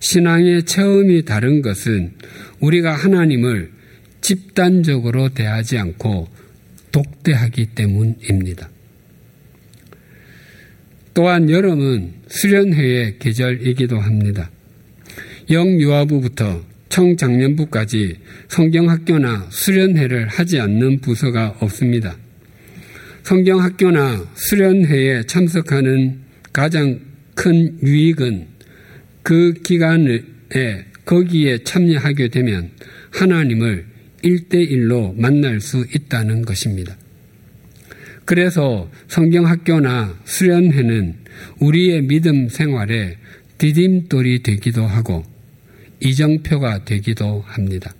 신앙의 0.00 0.64
체험이 0.64 1.24
다른 1.24 1.62
것은 1.62 2.12
우리가 2.60 2.94
하나님을 2.94 3.70
집단적으로 4.20 5.30
대하지 5.30 5.78
않고 5.78 6.28
독대하기 6.92 7.66
때문입니다. 7.74 8.68
또한 11.14 11.50
여름은 11.50 12.12
수련회의 12.28 13.18
계절이기도 13.18 13.98
합니다. 13.98 14.50
영유아부부터 15.50 16.64
청장년부까지 16.88 18.16
성경학교나 18.48 19.48
수련회를 19.50 20.28
하지 20.28 20.60
않는 20.60 21.00
부서가 21.00 21.56
없습니다. 21.60 22.16
성경학교나 23.22 24.26
수련회에 24.34 25.24
참석하는 25.24 26.20
가장 26.52 27.00
큰 27.34 27.78
유익은 27.82 28.46
그 29.22 29.52
기간에 29.52 30.22
거기에 31.04 31.58
참여하게 31.64 32.28
되면 32.28 32.70
하나님을 33.10 33.89
일대일로 34.22 35.14
만날 35.16 35.60
수 35.60 35.86
있다는 35.94 36.42
것입니다. 36.42 36.96
그래서 38.24 38.90
성경학교나 39.08 40.20
수련회는 40.24 41.16
우리의 41.60 42.02
믿음 42.02 42.48
생활에 42.48 43.16
디딤돌이 43.58 44.42
되기도 44.42 44.86
하고 44.86 45.24
이정표가 46.00 46.84
되기도 46.84 47.42
합니다. 47.46 47.94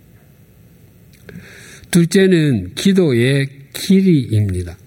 둘째는 1.90 2.74
기도의 2.74 3.48
길이입니다. 3.72 4.78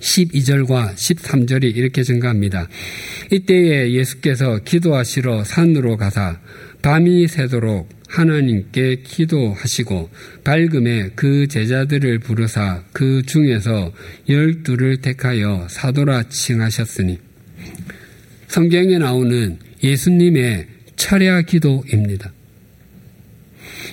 12절과 0.00 0.94
13절이 0.94 1.76
이렇게 1.76 2.02
증가합니다. 2.02 2.68
이때에 3.30 3.92
예수께서 3.92 4.58
기도하시러 4.58 5.44
산으로 5.44 5.96
가사 5.96 6.40
밤이 6.82 7.28
새도록 7.28 7.88
하나님께 8.12 8.96
기도하시고 9.04 10.10
밝음에 10.44 11.10
그 11.14 11.48
제자들을 11.48 12.18
부르사 12.18 12.84
그 12.92 13.22
중에서 13.24 13.92
열두를 14.28 14.98
택하여 14.98 15.66
사도라 15.70 16.28
칭하셨으니 16.28 17.18
성경에 18.48 18.98
나오는 18.98 19.58
예수님의 19.82 20.66
철야 20.96 21.40
기도입니다. 21.42 22.32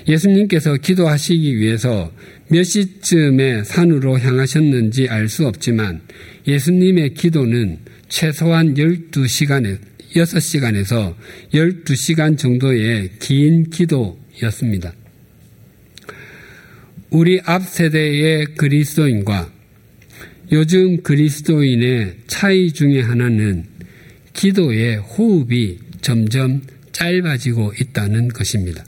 예수님께서 0.07 0.75
기도하시기 0.75 1.57
위해서 1.57 2.11
몇 2.49 2.63
시쯤에 2.63 3.63
산으로 3.63 4.19
향하셨는지 4.19 5.07
알 5.07 5.29
수 5.29 5.47
없지만 5.47 6.01
예수님의 6.45 7.13
기도는 7.13 7.79
최소한 8.09 8.73
12시간에 8.73 9.77
6시간에서 10.15 11.15
12시간 11.53 12.37
정도의 12.37 13.09
긴 13.19 13.69
기도였습니다. 13.69 14.93
우리 17.09 17.41
앞 17.43 17.63
세대의 17.63 18.55
그리스도인과 18.55 19.51
요즘 20.51 21.03
그리스도인의 21.03 22.15
차이 22.27 22.71
중의 22.71 23.03
하나는 23.03 23.65
기도의 24.33 24.97
호흡이 24.97 25.79
점점 26.01 26.61
짧아지고 26.91 27.73
있다는 27.79 28.29
것입니다. 28.29 28.83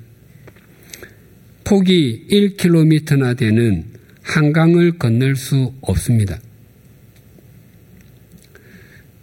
폭이 1.64 2.26
1km나 2.30 3.36
되는 3.36 3.84
한강을 4.22 4.98
건널 4.98 5.36
수 5.36 5.74
없습니다. 5.80 6.38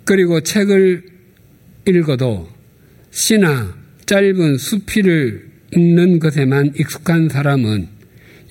그리고 0.05 0.41
책을 0.41 1.10
읽어도 1.87 2.47
시나 3.11 3.75
짧은 4.05 4.57
수필을 4.57 5.49
읽는 5.73 6.19
것에만 6.19 6.73
익숙한 6.77 7.29
사람은 7.29 7.87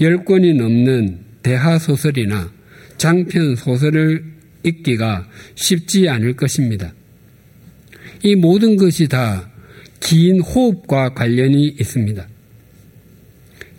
10권이 0.01 0.57
넘는 0.57 1.19
대하 1.43 1.79
소설이나 1.79 2.53
장편 2.97 3.57
소설을 3.57 4.25
읽기가 4.62 5.29
쉽지 5.55 6.09
않을 6.09 6.35
것입니다. 6.35 6.93
이 8.23 8.35
모든 8.35 8.77
것이 8.77 9.09
다 9.09 9.51
긴 10.01 10.40
호흡과 10.40 11.11
관련이 11.11 11.77
있습니다. 11.79 12.27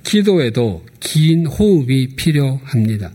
기도에도 0.04 0.86
긴 1.00 1.46
호흡이 1.46 2.16
필요합니다. 2.16 3.12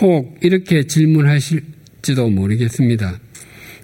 혹 0.00 0.38
이렇게 0.40 0.86
질문하실지도 0.86 2.30
모르겠습니다. 2.30 3.20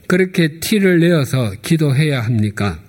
그렇게 0.07 0.61
티를 0.61 1.01
내어서 1.01 1.53
기도해야 1.63 2.21
합니까? 2.21 2.81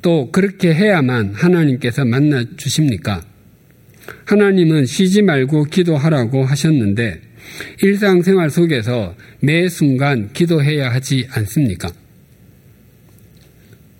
또 0.00 0.30
그렇게 0.30 0.72
해야만 0.74 1.34
하나님께서 1.34 2.04
만나 2.04 2.44
주십니까? 2.56 3.22
하나님은 4.24 4.86
쉬지 4.86 5.22
말고 5.22 5.64
기도하라고 5.64 6.44
하셨는데 6.44 7.20
일상생활 7.82 8.50
속에서 8.50 9.14
매 9.40 9.68
순간 9.68 10.32
기도해야 10.32 10.90
하지 10.90 11.26
않습니까? 11.30 11.90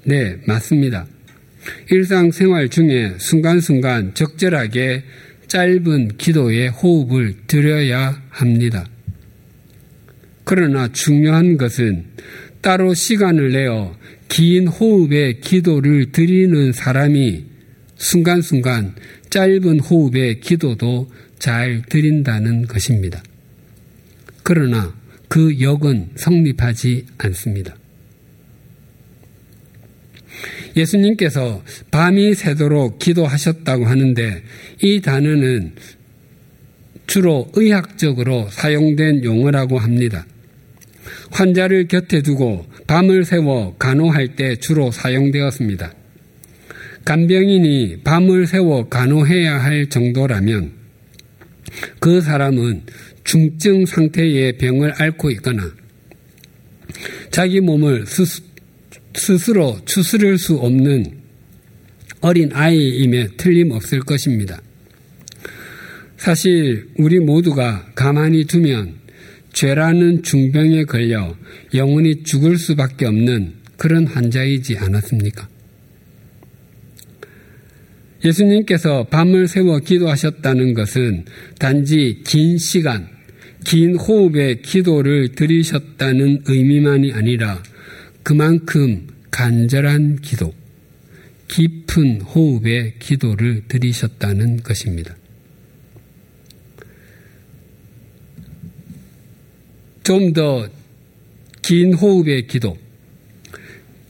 네, 0.04 0.36
맞습니다. 0.46 1.06
일상생활 1.90 2.68
중에 2.68 3.14
순간순간 3.18 4.14
적절하게 4.14 5.02
짧은 5.48 6.16
기도의 6.16 6.68
호흡을 6.68 7.34
들여야 7.46 8.22
합니다. 8.30 8.86
그러나 10.50 10.88
중요한 10.90 11.58
것은 11.58 12.06
따로 12.62 12.94
시간을 12.94 13.52
내어 13.52 13.94
긴 14.28 14.66
호흡의 14.66 15.40
기도를 15.40 16.10
드리는 16.10 16.72
사람이 16.72 17.44
순간순간 17.96 18.94
짧은 19.28 19.80
호흡의 19.80 20.40
기도도 20.40 21.10
잘 21.38 21.82
드린다는 21.90 22.66
것입니다. 22.66 23.22
그러나 24.42 24.96
그 25.28 25.60
역은 25.60 26.12
성립하지 26.16 27.04
않습니다. 27.18 27.76
예수님께서 30.74 31.62
밤이 31.90 32.32
새도록 32.32 32.98
기도하셨다고 32.98 33.84
하는데 33.84 34.42
이 34.80 35.02
단어는 35.02 35.74
주로 37.06 37.50
의학적으로 37.52 38.48
사용된 38.48 39.24
용어라고 39.24 39.78
합니다. 39.78 40.24
환자를 41.30 41.88
곁에 41.88 42.22
두고 42.22 42.66
밤을 42.86 43.24
새워 43.24 43.76
간호할 43.78 44.36
때 44.36 44.56
주로 44.56 44.90
사용되었습니다. 44.90 45.94
간병인이 47.04 48.02
밤을 48.04 48.46
새워 48.46 48.88
간호해야 48.88 49.62
할 49.62 49.88
정도라면 49.88 50.72
그 52.00 52.20
사람은 52.20 52.82
중증 53.24 53.86
상태의 53.86 54.58
병을 54.58 54.94
앓고 54.96 55.30
있거나 55.32 55.70
자기 57.30 57.60
몸을 57.60 58.04
스스로 59.14 59.78
추스를 59.84 60.38
수 60.38 60.56
없는 60.56 61.18
어린 62.20 62.50
아이임에 62.52 63.28
틀림없을 63.36 64.00
것입니다. 64.00 64.60
사실 66.16 66.88
우리 66.98 67.20
모두가 67.20 67.86
가만히 67.94 68.44
두면 68.44 68.94
죄라는 69.58 70.22
중병에 70.22 70.84
걸려 70.84 71.36
영원히 71.74 72.22
죽을 72.22 72.58
수밖에 72.58 73.06
없는 73.06 73.54
그런 73.76 74.06
환자이지 74.06 74.78
않았습니까? 74.78 75.48
예수님께서 78.24 79.08
밤을 79.08 79.48
새워 79.48 79.80
기도하셨다는 79.80 80.74
것은 80.74 81.24
단지 81.58 82.22
긴 82.24 82.56
시간, 82.58 83.08
긴 83.64 83.96
호흡의 83.96 84.62
기도를 84.62 85.32
들이셨다는 85.32 86.44
의미만이 86.46 87.12
아니라 87.12 87.60
그만큼 88.22 89.08
간절한 89.32 90.20
기도, 90.20 90.54
깊은 91.48 92.20
호흡의 92.20 92.94
기도를 93.00 93.62
들이셨다는 93.66 94.62
것입니다. 94.62 95.16
좀 100.08 100.32
더 100.32 100.78
긴 101.68 101.92
호흡의 101.92 102.46
기도, 102.46 102.78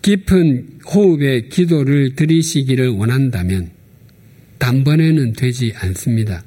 깊은 0.02 0.78
호흡의 0.86 1.48
기도를 1.48 2.14
들이시기를 2.14 2.90
원한다면 2.90 3.70
단번에는 4.58 5.32
되지 5.32 5.72
않습니다. 5.76 6.44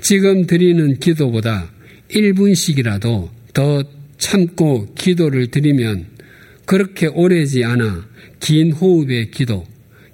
지금 0.00 0.46
드리는 0.46 0.98
기도보다 0.98 1.70
1분씩이라도 2.08 3.28
더 3.52 3.84
참고 4.16 4.94
기도를 4.94 5.48
드리면 5.48 6.06
그렇게 6.64 7.08
오래지 7.08 7.64
않아 7.64 8.08
긴 8.40 8.72
호흡의 8.72 9.32
기도, 9.32 9.66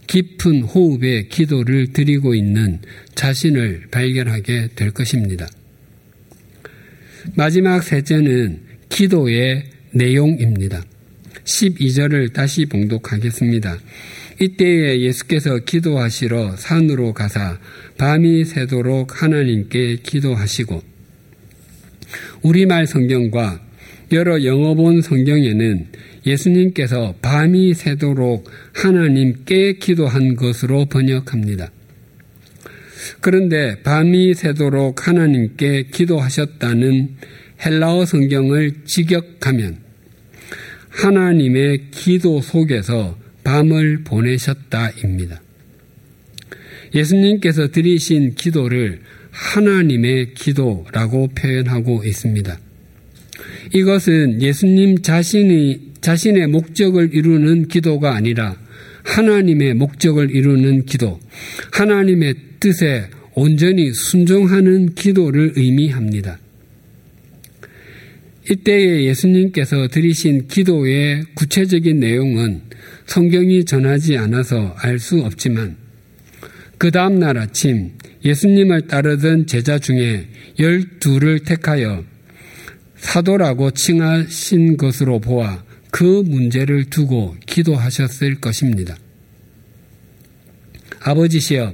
깊은 0.09 0.63
호흡의 0.63 1.29
기도를 1.29 1.93
드리고 1.93 2.35
있는 2.35 2.81
자신을 3.15 3.87
발견하게 3.93 4.71
될 4.75 4.91
것입니다. 4.91 5.47
마지막 7.35 7.83
셋째는 7.83 8.61
기도의 8.89 9.65
내용입니다. 9.93 10.83
12절을 11.45 12.33
다시 12.33 12.67
봉독하겠습니다. 12.67 13.79
이때에 14.41 15.01
예수께서 15.01 15.59
기도하시러 15.59 16.57
산으로 16.57 17.13
가사 17.15 17.59
밤이 17.97 18.45
새도록 18.45 19.23
하나님께 19.23 19.97
기도하시고 20.03 20.83
우리말 22.43 22.87
성경과 22.87 23.61
여러 24.13 24.45
영어본 24.45 25.03
성경에는 25.03 25.87
예수님께서 26.27 27.15
밤이 27.23 27.75
새도록 27.75 28.51
하나님께 28.75 29.75
기도한 29.75 30.37
것으로 30.37 30.87
번역합니다. 30.87 31.71
그런데 33.21 33.83
밤이 33.83 34.35
새도록 34.35 35.09
하나님께 35.09 35.89
기도하셨다는 35.93 37.17
헬라어 37.65 38.05
성경을 38.05 38.85
직역하면 38.85 39.79
하나님의 40.91 41.91
기도 41.91 42.41
속에서 42.41 43.19
밤을 43.45 44.05
보내셨다입니다. 44.05 45.41
예수님께서 46.95 47.69
드리신 47.69 48.35
기도를 48.35 49.01
하나님의 49.31 50.35
기도라고 50.35 51.29
표현하고 51.29 52.03
있습니다. 52.05 52.59
이것은 53.75 54.41
예수님 54.41 55.03
자신이 55.03 55.93
자신의 56.01 56.47
목적을 56.49 57.11
이루는 57.13 57.69
기도가 57.69 58.15
아니라 58.15 58.57
하나님의 59.05 59.75
목적을 59.75 60.35
이루는 60.35 60.87
기도, 60.87 61.21
하나님의 61.73 62.35
뜻에 62.61 63.09
온전히 63.35 63.93
순종하는 63.93 64.95
기도를 64.95 65.53
의미합니다. 65.57 66.39
이때에 68.51 69.05
예수님께서 69.05 69.89
드리신 69.89 70.47
기도의 70.49 71.25
구체적인 71.35 72.01
내용은 72.01 72.63
성경이 73.07 73.65
전하지 73.65 74.17
않아서 74.17 74.75
알 74.79 74.99
수 74.99 75.21
없지만 75.21 75.77
그 76.79 76.91
다음날 76.91 77.39
아침 77.39 77.93
예수님을 78.25 78.87
따르던 78.89 79.47
제자 79.47 79.79
중에 79.79 80.27
열두를 80.59 81.41
택하여 81.41 82.05
사도라고 82.97 83.71
칭하신 83.73 84.77
것으로 84.77 85.21
보아 85.21 85.65
그 85.91 86.23
문제를 86.27 86.85
두고 86.91 87.37
기도하셨을 87.47 88.41
것입니다. 88.41 88.97
아버지시여, 91.01 91.73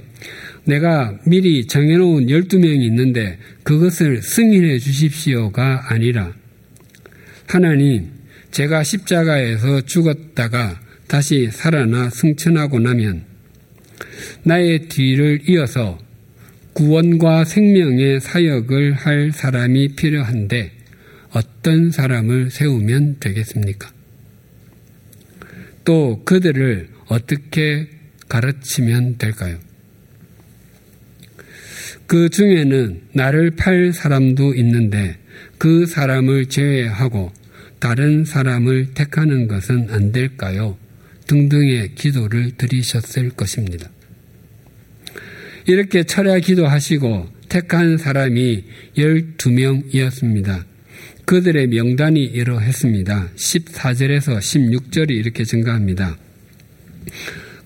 내가 0.65 1.19
미리 1.27 1.67
정해놓은 1.67 2.27
12명이 2.27 2.83
있는데 2.83 3.39
그것을 3.63 4.23
승인해 4.23 4.79
주십시오가 4.79 5.93
아니라 5.93 6.33
하나님, 7.47 8.11
제가 8.51 8.85
십자가에서 8.85 9.81
죽었다가 9.83 10.81
다시 11.09 11.51
살아나 11.51 12.11
승천하고 12.11 12.79
나면 12.79 13.25
나의 14.45 14.89
뒤를 14.89 15.41
이어서 15.49 15.99
구원과 16.75 17.45
생명의 17.45 18.21
사역을 18.21 18.95
할 18.95 19.33
사람이 19.33 19.97
필요한데 19.97 20.73
어떤 21.33 21.91
사람을 21.91 22.51
세우면 22.51 23.17
되겠습니까? 23.21 23.91
또 25.85 26.23
그들을 26.25 26.89
어떻게 27.09 27.89
가르치면 28.29 29.19
될까요? 29.19 29.59
그 32.13 32.29
중에는 32.29 33.01
나를 33.15 33.53
팔 33.53 33.91
사람도 33.91 34.55
있는데 34.57 35.17
그 35.57 35.87
사람을 35.87 36.45
제외하고 36.45 37.33
다른 37.79 38.27
사람을 38.27 38.89
택하는 38.93 39.49
것은 39.49 39.89
안 39.89 40.13
될까요? 40.13 40.77
등등의 41.27 41.95
기도를 41.95 42.51
드리셨을 42.59 43.31
것입니다. 43.31 43.89
이렇게 45.67 46.03
철야 46.03 46.39
기도하시고 46.41 47.29
택한 47.49 47.97
사람이 47.97 48.65
12명이었습니다. 48.99 50.65
그들의 51.25 51.67
명단이 51.69 52.23
이러했습니다. 52.23 53.31
14절에서 53.37 54.37
16절이 54.37 55.13
이렇게 55.13 55.45
증가합니다. 55.45 56.19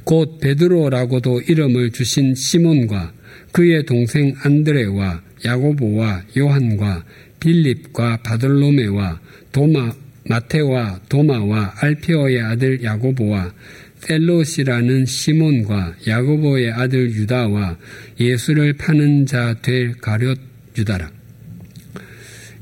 곧 0.05 0.39
베드로라고도 0.39 1.41
이름을 1.41 1.91
주신 1.91 2.37
시몬과 2.37 3.17
그의 3.57 3.87
동생 3.87 4.35
안드레와 4.43 5.23
야고보와 5.43 6.25
요한과 6.37 7.05
빌립과 7.41 8.19
바들로메와 8.19 9.19
도마 9.51 9.95
마테와 10.29 11.01
도마와 11.09 11.73
알피오의 11.81 12.43
아들 12.43 12.85
야고보와 12.85 13.55
셀롯이라는 14.01 15.07
시몬과 15.07 15.97
야고보의 16.07 16.71
아들 16.71 17.11
유다와 17.13 17.79
예수를 18.21 18.75
파는 18.75 19.25
자 19.25 19.55
될 19.63 19.95
가룟 20.03 20.37
유다라. 20.77 21.11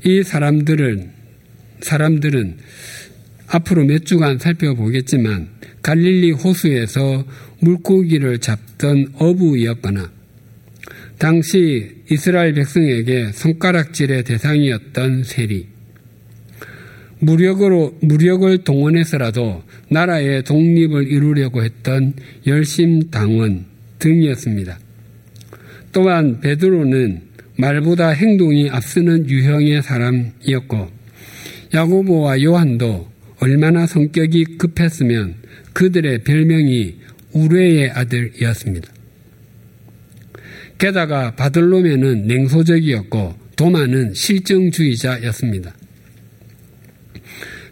이 0.05 0.23
사람들은 0.23 1.11
사람들은 1.81 2.57
앞으로 3.47 3.83
몇 3.83 4.05
주간 4.05 4.37
살펴보겠지만 4.37 5.49
갈릴리 5.81 6.31
호수에서 6.31 7.25
물고기를 7.59 8.39
잡던 8.39 9.07
어부였거나 9.15 10.14
당시 11.17 12.03
이스라엘 12.11 12.53
백성에게 12.53 13.31
손가락질의 13.31 14.23
대상이었던 14.23 15.23
세리 15.23 15.67
무력으로 17.19 17.97
무력을 18.01 18.57
동원해서라도 18.63 19.63
나라의 19.89 20.43
독립을 20.43 21.07
이루려고 21.07 21.63
했던 21.63 22.13
열심 22.45 23.09
당원 23.09 23.65
등이었습니다. 23.99 24.77
또한 25.91 26.41
베드로는 26.41 27.21
말보다 27.57 28.09
행동이 28.09 28.69
앞서는 28.69 29.29
유형의 29.29 29.81
사람이었고 29.81 30.89
야고보와 31.73 32.43
요한도 32.43 33.09
얼마나 33.39 33.87
성격이 33.87 34.57
급했으면 34.57 35.35
그들의 35.73 36.23
별명이 36.23 36.95
우레의 37.31 37.91
아들이었습니다. 37.91 38.94
게다가 40.77 41.35
바들로메는 41.35 42.27
냉소적이었고 42.27 43.35
도마는 43.55 44.13
실정주의자였습니다. 44.13 45.73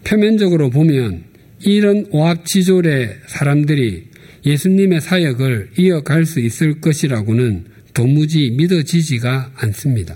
표면적으로 0.03 0.69
보면 0.69 1.23
이런 1.61 2.05
오합지졸의 2.11 3.19
사람들이 3.27 4.07
예수님의 4.45 5.01
사역을 5.01 5.71
이어갈 5.77 6.25
수 6.25 6.39
있을 6.39 6.81
것이라고는 6.81 7.65
도무지 7.93 8.51
믿어지지가 8.51 9.53
않습니다. 9.55 10.15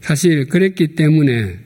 사실 0.00 0.46
그랬기 0.46 0.94
때문에 0.94 1.58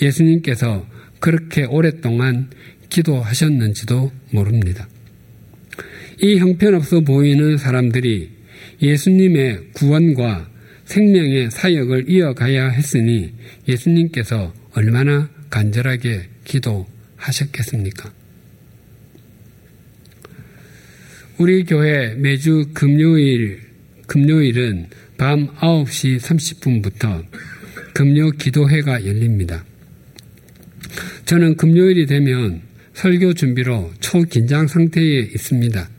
예수님께서 0.00 0.86
그렇게 1.18 1.64
오랫동안 1.64 2.50
기도하셨는지도 2.88 4.12
모릅니다. 4.30 4.88
이 6.20 6.38
형편없어 6.38 7.00
보이는 7.00 7.56
사람들이 7.58 8.30
예수님의 8.80 9.72
구원과 9.74 10.48
생명의 10.84 11.50
사역을 11.50 12.08
이어가야 12.08 12.68
했으니 12.68 13.32
예수님께서 13.68 14.54
얼마나 14.72 15.28
간절하게 15.50 16.28
기도하셨겠습니까? 16.44 18.12
우리 21.38 21.64
교회 21.64 22.14
매주 22.14 22.66
금요일, 22.72 23.60
금요일은 24.06 24.86
밤 25.18 25.48
9시 25.56 26.18
30분부터 26.18 27.24
금요 27.94 28.30
기도회가 28.32 29.04
열립니다. 29.04 29.64
저는 31.26 31.56
금요일이 31.56 32.06
되면 32.06 32.62
설교 32.94 33.34
준비로 33.34 33.92
초긴장 34.00 34.68
상태에 34.68 35.20
있습니다. 35.20 35.95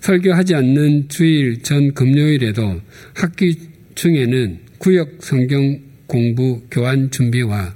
설교하지 0.00 0.54
않는 0.54 1.08
주일 1.08 1.62
전 1.62 1.92
금요일에도 1.94 2.80
학기 3.14 3.56
중에는 3.94 4.58
구역 4.78 5.18
성경 5.20 5.78
공부 6.06 6.62
교환 6.70 7.10
준비와 7.10 7.74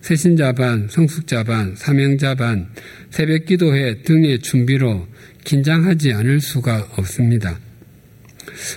세신자반, 0.00 0.88
성숙자반, 0.88 1.76
사명자반, 1.76 2.68
새벽 3.10 3.46
기도회 3.46 4.02
등의 4.02 4.40
준비로 4.40 5.06
긴장하지 5.44 6.12
않을 6.12 6.40
수가 6.40 6.88
없습니다. 6.96 7.58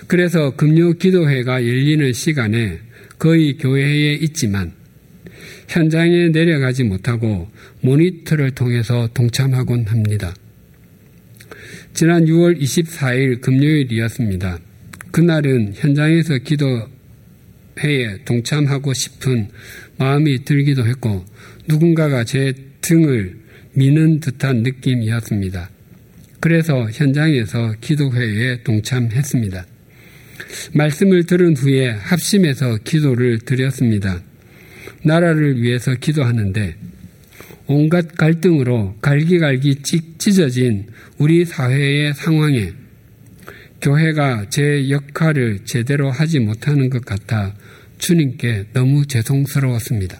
그래서 0.07 0.55
금요 0.55 0.93
기도회가 0.93 1.65
열리는 1.65 2.13
시간에 2.13 2.79
거의 3.17 3.57
교회에 3.57 4.13
있지만 4.15 4.73
현장에 5.67 6.29
내려가지 6.29 6.83
못하고 6.83 7.49
모니터를 7.81 8.51
통해서 8.51 9.09
동참하곤 9.13 9.85
합니다. 9.87 10.33
지난 11.93 12.25
6월 12.25 12.59
24일 12.59 13.39
금요일이었습니다. 13.41 14.57
그날은 15.11 15.73
현장에서 15.75 16.39
기도회에 16.39 18.23
동참하고 18.25 18.93
싶은 18.95 19.49
마음이 19.99 20.43
들기도 20.43 20.87
했고 20.87 21.23
누군가가 21.67 22.23
제 22.23 22.51
등을 22.81 23.37
미는 23.73 24.21
듯한 24.21 24.63
느낌이었습니다. 24.63 25.69
그래서 26.39 26.89
현장에서 26.89 27.75
기도회에 27.79 28.63
동참했습니다. 28.63 29.63
말씀을 30.73 31.25
들은 31.25 31.55
후에 31.55 31.91
합심해서 31.91 32.79
기도를 32.83 33.37
드렸습니다. 33.37 34.19
나라를 35.03 35.61
위해서 35.61 35.93
기도하는데 35.93 36.75
온갖 37.67 38.15
갈등으로 38.15 38.95
갈기갈기 39.01 39.81
찢어진 40.17 40.87
우리 41.17 41.45
사회의 41.45 42.13
상황에 42.13 42.73
교회가 43.81 44.49
제 44.49 44.89
역할을 44.89 45.59
제대로 45.65 46.09
하지 46.09 46.39
못하는 46.39 46.89
것 46.89 47.03
같아 47.05 47.53
주님께 47.97 48.65
너무 48.73 49.05
죄송스러웠습니다. 49.05 50.19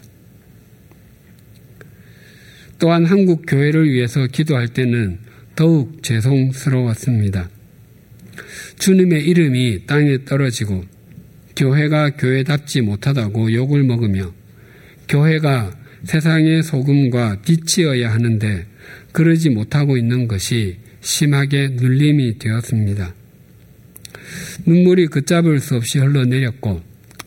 또한 2.78 3.04
한국 3.04 3.44
교회를 3.46 3.90
위해서 3.90 4.26
기도할 4.26 4.68
때는 4.68 5.18
더욱 5.54 6.02
죄송스러웠습니다. 6.02 7.48
주님의 8.78 9.24
이름이 9.24 9.86
땅에 9.86 10.24
떨어지고 10.24 10.84
교회가 11.56 12.10
교회답지 12.16 12.80
못하다고 12.80 13.52
욕을 13.52 13.84
먹으며 13.84 14.32
교회가 15.08 15.83
세상의 16.04 16.62
소금과 16.62 17.42
빛이어야 17.42 18.12
하는데 18.12 18.66
그러지 19.12 19.50
못하고 19.50 19.96
있는 19.96 20.28
것이 20.28 20.78
심하게 21.00 21.68
눌림이 21.68 22.38
되었습니다. 22.38 23.14
눈물이 24.66 25.06
걷잡을 25.06 25.60
수 25.60 25.76
없이 25.76 25.98
흘러내렸고 25.98 26.82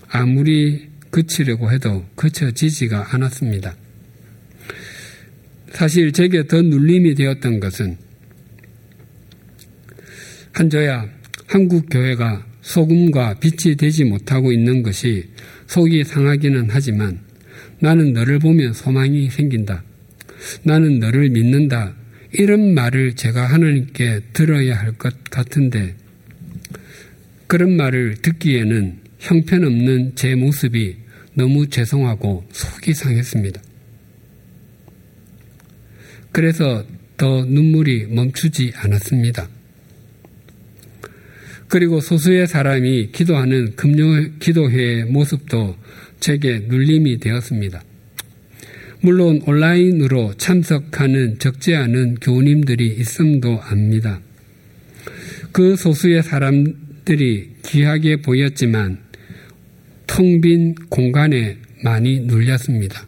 아무리 0.09 0.89
그치려고 1.09 1.71
해도 1.71 2.05
그쳐지지가 2.15 3.13
않았습니다. 3.13 3.75
사실 5.71 6.11
제게 6.11 6.47
더 6.47 6.61
눌림이 6.61 7.15
되었던 7.15 7.59
것은 7.59 7.97
한저야 10.53 11.07
한국 11.47 11.87
교회가 11.89 12.45
소금과 12.61 13.35
빛이 13.35 13.75
되지 13.75 14.03
못하고 14.03 14.51
있는 14.51 14.81
것이 14.81 15.29
속이 15.67 16.03
상하기는 16.03 16.67
하지만 16.69 17.26
나는 17.79 18.13
너를 18.13 18.39
보면 18.39 18.73
소망이 18.73 19.29
생긴다. 19.29 19.83
나는 20.63 20.99
너를 20.99 21.29
믿는다. 21.29 21.95
이런 22.33 22.73
말을 22.73 23.15
제가 23.15 23.45
하나님께 23.45 24.21
들어야 24.33 24.79
할 24.79 24.93
것 24.93 25.23
같은데 25.25 25.95
그런 27.47 27.77
말을 27.77 28.15
듣기에는 28.21 28.97
형편없는 29.19 30.15
제 30.15 30.35
모습이 30.35 30.97
너무 31.33 31.67
죄송하고 31.67 32.45
속이 32.51 32.93
상했습니다. 32.93 33.61
그래서 36.31 36.85
더 37.15 37.45
눈물이 37.45 38.07
멈추지 38.07 38.73
않았습니다. 38.75 39.49
그리고 41.67 41.99
소수의 41.99 42.47
사람이 42.47 43.11
기도하는 43.11 43.75
금요 43.75 44.37
기도회의 44.39 45.05
모습도 45.05 45.75
제게 46.19 46.59
눌림이 46.67 47.19
되었습니다. 47.19 47.83
물론 49.01 49.41
온라인으로 49.45 50.33
참석하는 50.35 51.39
적지 51.39 51.75
않은 51.75 52.15
교우님들이 52.15 52.95
있음도 52.99 53.61
압니다. 53.61 54.21
그 55.51 55.75
소수의 55.75 56.23
사람들이 56.23 57.51
귀하게 57.63 58.17
보였지만 58.17 58.99
텅 60.07 60.41
빈 60.41 60.75
공간에 60.89 61.57
많이 61.83 62.19
눌렸습니다. 62.21 63.07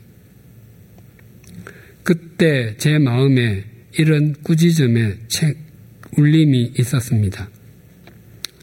그때 2.04 2.76
제 2.78 2.98
마음에 2.98 3.64
이런 3.98 4.34
꾸짖음의 4.44 5.18
책, 5.28 5.58
울림이 6.18 6.74
있었습니다. 6.78 7.50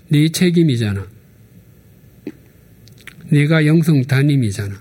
네 0.08 0.28
책임이잖아. 0.28 1.15
네가 3.30 3.66
영성 3.66 4.02
담임이잖아. 4.02 4.80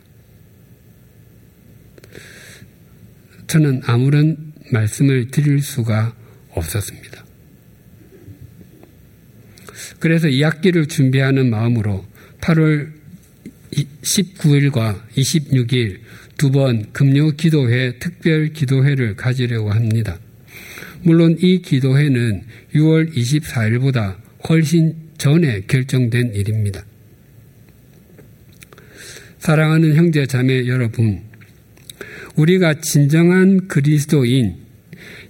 저는 3.47 3.81
아무런 3.85 4.53
말씀을 4.71 5.29
드릴 5.31 5.61
수가 5.61 6.15
없었습니다. 6.51 7.25
그래서 9.99 10.27
이 10.27 10.41
학기를 10.43 10.87
준비하는 10.87 11.49
마음으로 11.49 12.05
8월 12.41 12.91
19일과 13.71 15.01
26일 15.15 15.99
두 16.37 16.51
번 16.51 16.91
금요 16.91 17.31
기도회 17.31 17.97
특별 17.99 18.49
기도회를 18.49 19.15
가지려고 19.15 19.71
합니다. 19.71 20.19
물론 21.01 21.37
이 21.39 21.61
기도회는 21.61 22.43
6월 22.73 23.15
24일보다 23.15 24.17
훨씬 24.49 24.95
전에 25.17 25.61
결정된 25.61 26.33
일입니다. 26.35 26.83
사랑하는 29.45 29.95
형제 29.95 30.25
자매 30.25 30.65
여러분, 30.65 31.21
우리가 32.35 32.81
진정한 32.81 33.67
그리스도인, 33.67 34.55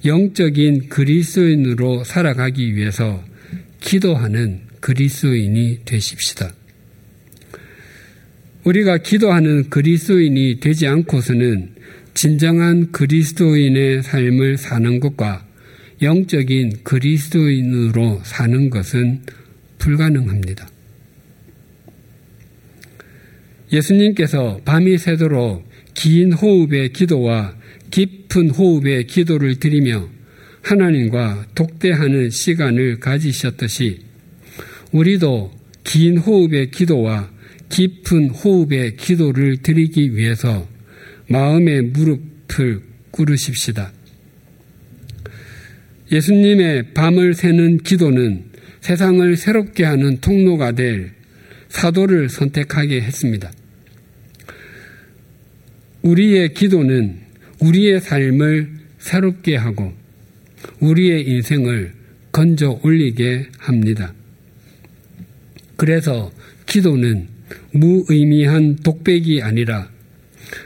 영적인 0.06 0.88
그리스도인으로 0.88 2.06
살아가기 2.06 2.78
위해서 2.78 3.22
기도하는 3.82 4.62
그리스도인이 4.80 5.80
되십시다. 5.84 6.54
우리가 8.64 9.00
기도하는 9.00 9.70
그리스도인이 9.70 10.62
되지 10.62 10.88
않고서는 10.88 11.72
진정한 12.14 12.94
그리스도인의 12.94 14.02
삶을 14.02 14.58
사는 14.58 15.02
것과 15.02 15.46
영적인 16.02 16.84
그리스도인으로 16.86 18.22
사는 18.24 18.70
것은 18.70 19.24
불가능합니다. 19.78 20.70
예수님께서 23.76 24.62
밤이 24.64 24.98
새도록 24.98 25.68
긴 25.94 26.32
호흡의 26.34 26.94
기도와 26.94 27.56
깊은 27.92 28.52
호흡의 28.52 29.08
기도를 29.08 29.60
드리며 29.60 30.10
하나님과 30.62 31.48
독대하는 31.56 32.30
시간을 32.30 33.00
가지셨듯이 33.00 34.00
우리도 34.92 35.52
긴 35.84 36.18
호흡의 36.18 36.72
기도와 36.72 37.30
깊은 37.70 38.30
호흡의 38.30 38.96
기도를 38.98 39.58
드리기 39.58 40.16
위해서 40.16 40.68
마음의 41.28 41.82
무릎을 41.84 42.82
꿇으십시다. 43.12 43.92
예수님의 46.12 46.94
밤을 46.94 47.34
새는 47.34 47.80
기도는 47.80 48.46
세상을 48.82 49.36
새롭게 49.36 49.84
하는 49.84 50.18
통로가 50.22 50.74
될 50.74 51.14
사도를 51.70 52.30
선택하게 52.30 53.02
했습니다. 53.02 53.52
우리의 56.06 56.54
기도는 56.54 57.20
우리의 57.60 58.00
삶을 58.00 58.70
새롭게 59.00 59.56
하고 59.56 59.92
우리의 60.80 61.28
인생을 61.28 61.94
건져 62.32 62.80
올리게 62.84 63.48
합니다. 63.58 64.14
그래서 65.76 66.32
기도는 66.68 67.28
무의미한 67.72 68.76
독백이 68.78 69.42
아니라 69.42 69.90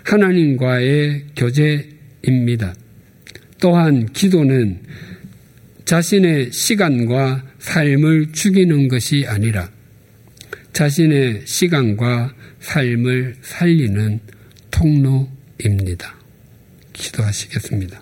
하나님과의 0.03 1.27
교제입니다. 1.37 2.75
또한 3.61 4.07
기도는 4.11 4.79
자신의 5.85 6.51
시간과 6.51 7.45
삶을 7.59 8.33
죽이는 8.33 8.89
것이 8.89 9.25
아니라 9.25 9.69
자신의 10.73 11.43
시간과 11.45 12.33
삶을 12.59 13.35
살리는 13.41 14.19
통로입니다. 14.79 16.15
기도하시겠습니다. 16.93 18.01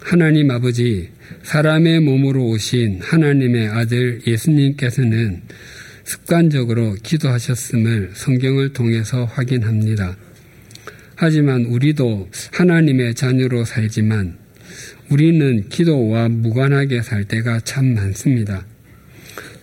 하나님 0.00 0.50
아버지, 0.50 1.08
사람의 1.44 2.00
몸으로 2.00 2.46
오신 2.46 3.00
하나님의 3.00 3.68
아들 3.68 4.20
예수님께서는 4.26 5.40
습관적으로 6.04 6.94
기도하셨음을 7.02 8.10
성경을 8.12 8.74
통해서 8.74 9.24
확인합니다. 9.24 10.18
하지만 11.16 11.64
우리도 11.64 12.28
하나님의 12.52 13.14
자녀로 13.14 13.64
살지만 13.64 14.36
우리는 15.08 15.70
기도와 15.70 16.28
무관하게 16.28 17.00
살 17.00 17.24
때가 17.24 17.60
참 17.60 17.94
많습니다. 17.94 18.66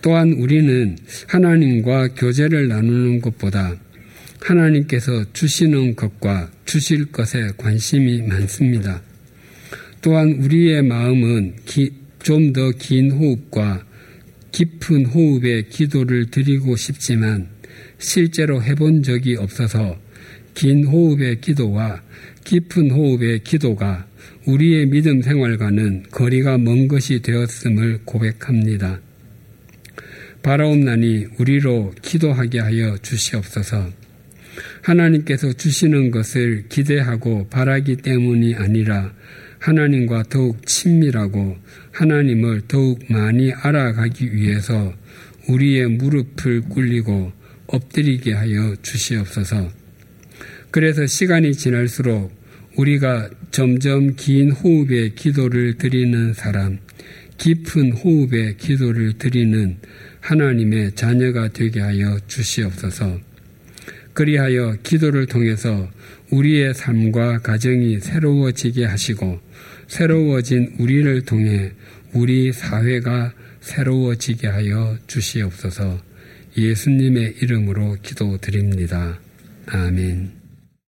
또한 0.02 0.32
우리는 0.32 0.98
하나님과 1.28 2.08
교제를 2.14 2.68
나누는 2.68 3.20
것보다 3.20 3.76
하나님께서 4.40 5.24
주시는 5.32 5.94
것과 5.94 6.50
주실 6.64 7.12
것에 7.12 7.50
관심이 7.56 8.22
많습니다. 8.22 9.00
또한 10.02 10.32
우리의 10.40 10.82
마음은 10.82 11.54
좀 12.22 12.52
더 12.52 12.72
긴 12.72 13.10
호흡과 13.12 13.84
깊은 14.52 15.06
호흡의 15.06 15.68
기도를 15.70 16.26
드리고 16.30 16.76
싶지만 16.76 17.48
실제로 17.98 18.62
해본 18.62 19.02
적이 19.02 19.36
없어서 19.36 19.98
긴 20.54 20.84
호흡의 20.84 21.40
기도와 21.40 22.02
깊은 22.44 22.90
호흡의 22.90 23.44
기도가 23.44 24.06
우리의 24.46 24.86
믿음 24.86 25.22
생활과는 25.22 26.04
거리가 26.10 26.58
먼 26.58 26.88
것이 26.88 27.22
되었음을 27.22 28.00
고백합니다. 28.04 29.00
바라옵나니 30.42 31.26
우리로 31.38 31.94
기도하게 32.02 32.60
하여 32.60 32.96
주시옵소서. 32.98 33.90
하나님께서 34.82 35.52
주시는 35.52 36.10
것을 36.10 36.64
기대하고 36.68 37.48
바라기 37.48 37.96
때문이 37.96 38.54
아니라 38.56 39.12
하나님과 39.58 40.24
더욱 40.24 40.66
친밀하고 40.66 41.56
하나님을 41.92 42.62
더욱 42.66 43.00
많이 43.08 43.52
알아가기 43.52 44.34
위해서 44.34 44.92
우리의 45.48 45.88
무릎을 45.88 46.62
꿇리고 46.62 47.32
엎드리게 47.68 48.32
하여 48.32 48.74
주시옵소서. 48.82 49.70
그래서 50.70 51.06
시간이 51.06 51.52
지날수록 51.52 52.32
우리가 52.76 53.30
점점 53.50 54.16
긴 54.16 54.50
호흡의 54.50 55.14
기도를 55.14 55.74
드리는 55.74 56.32
사람, 56.32 56.78
깊은 57.38 57.92
호흡의 57.92 58.56
기도를 58.56 59.14
드리는 59.18 59.76
하나님의 60.22 60.92
자녀가 60.94 61.48
되게 61.48 61.80
하여 61.80 62.18
주시옵소서. 62.26 63.20
그리하여 64.14 64.76
기도를 64.82 65.26
통해서 65.26 65.90
우리의 66.30 66.74
삶과 66.74 67.38
가정이 67.38 68.00
새로워지게 68.00 68.84
하시고 68.84 69.40
새로워진 69.88 70.76
우리를 70.78 71.22
통해 71.22 71.72
우리 72.14 72.52
사회가 72.52 73.32
새로워지게 73.60 74.48
하여 74.48 74.98
주시옵소서 75.06 75.98
예수님의 76.56 77.36
이름으로 77.40 77.96
기도드립니다. 78.02 79.18
아멘. 79.66 80.41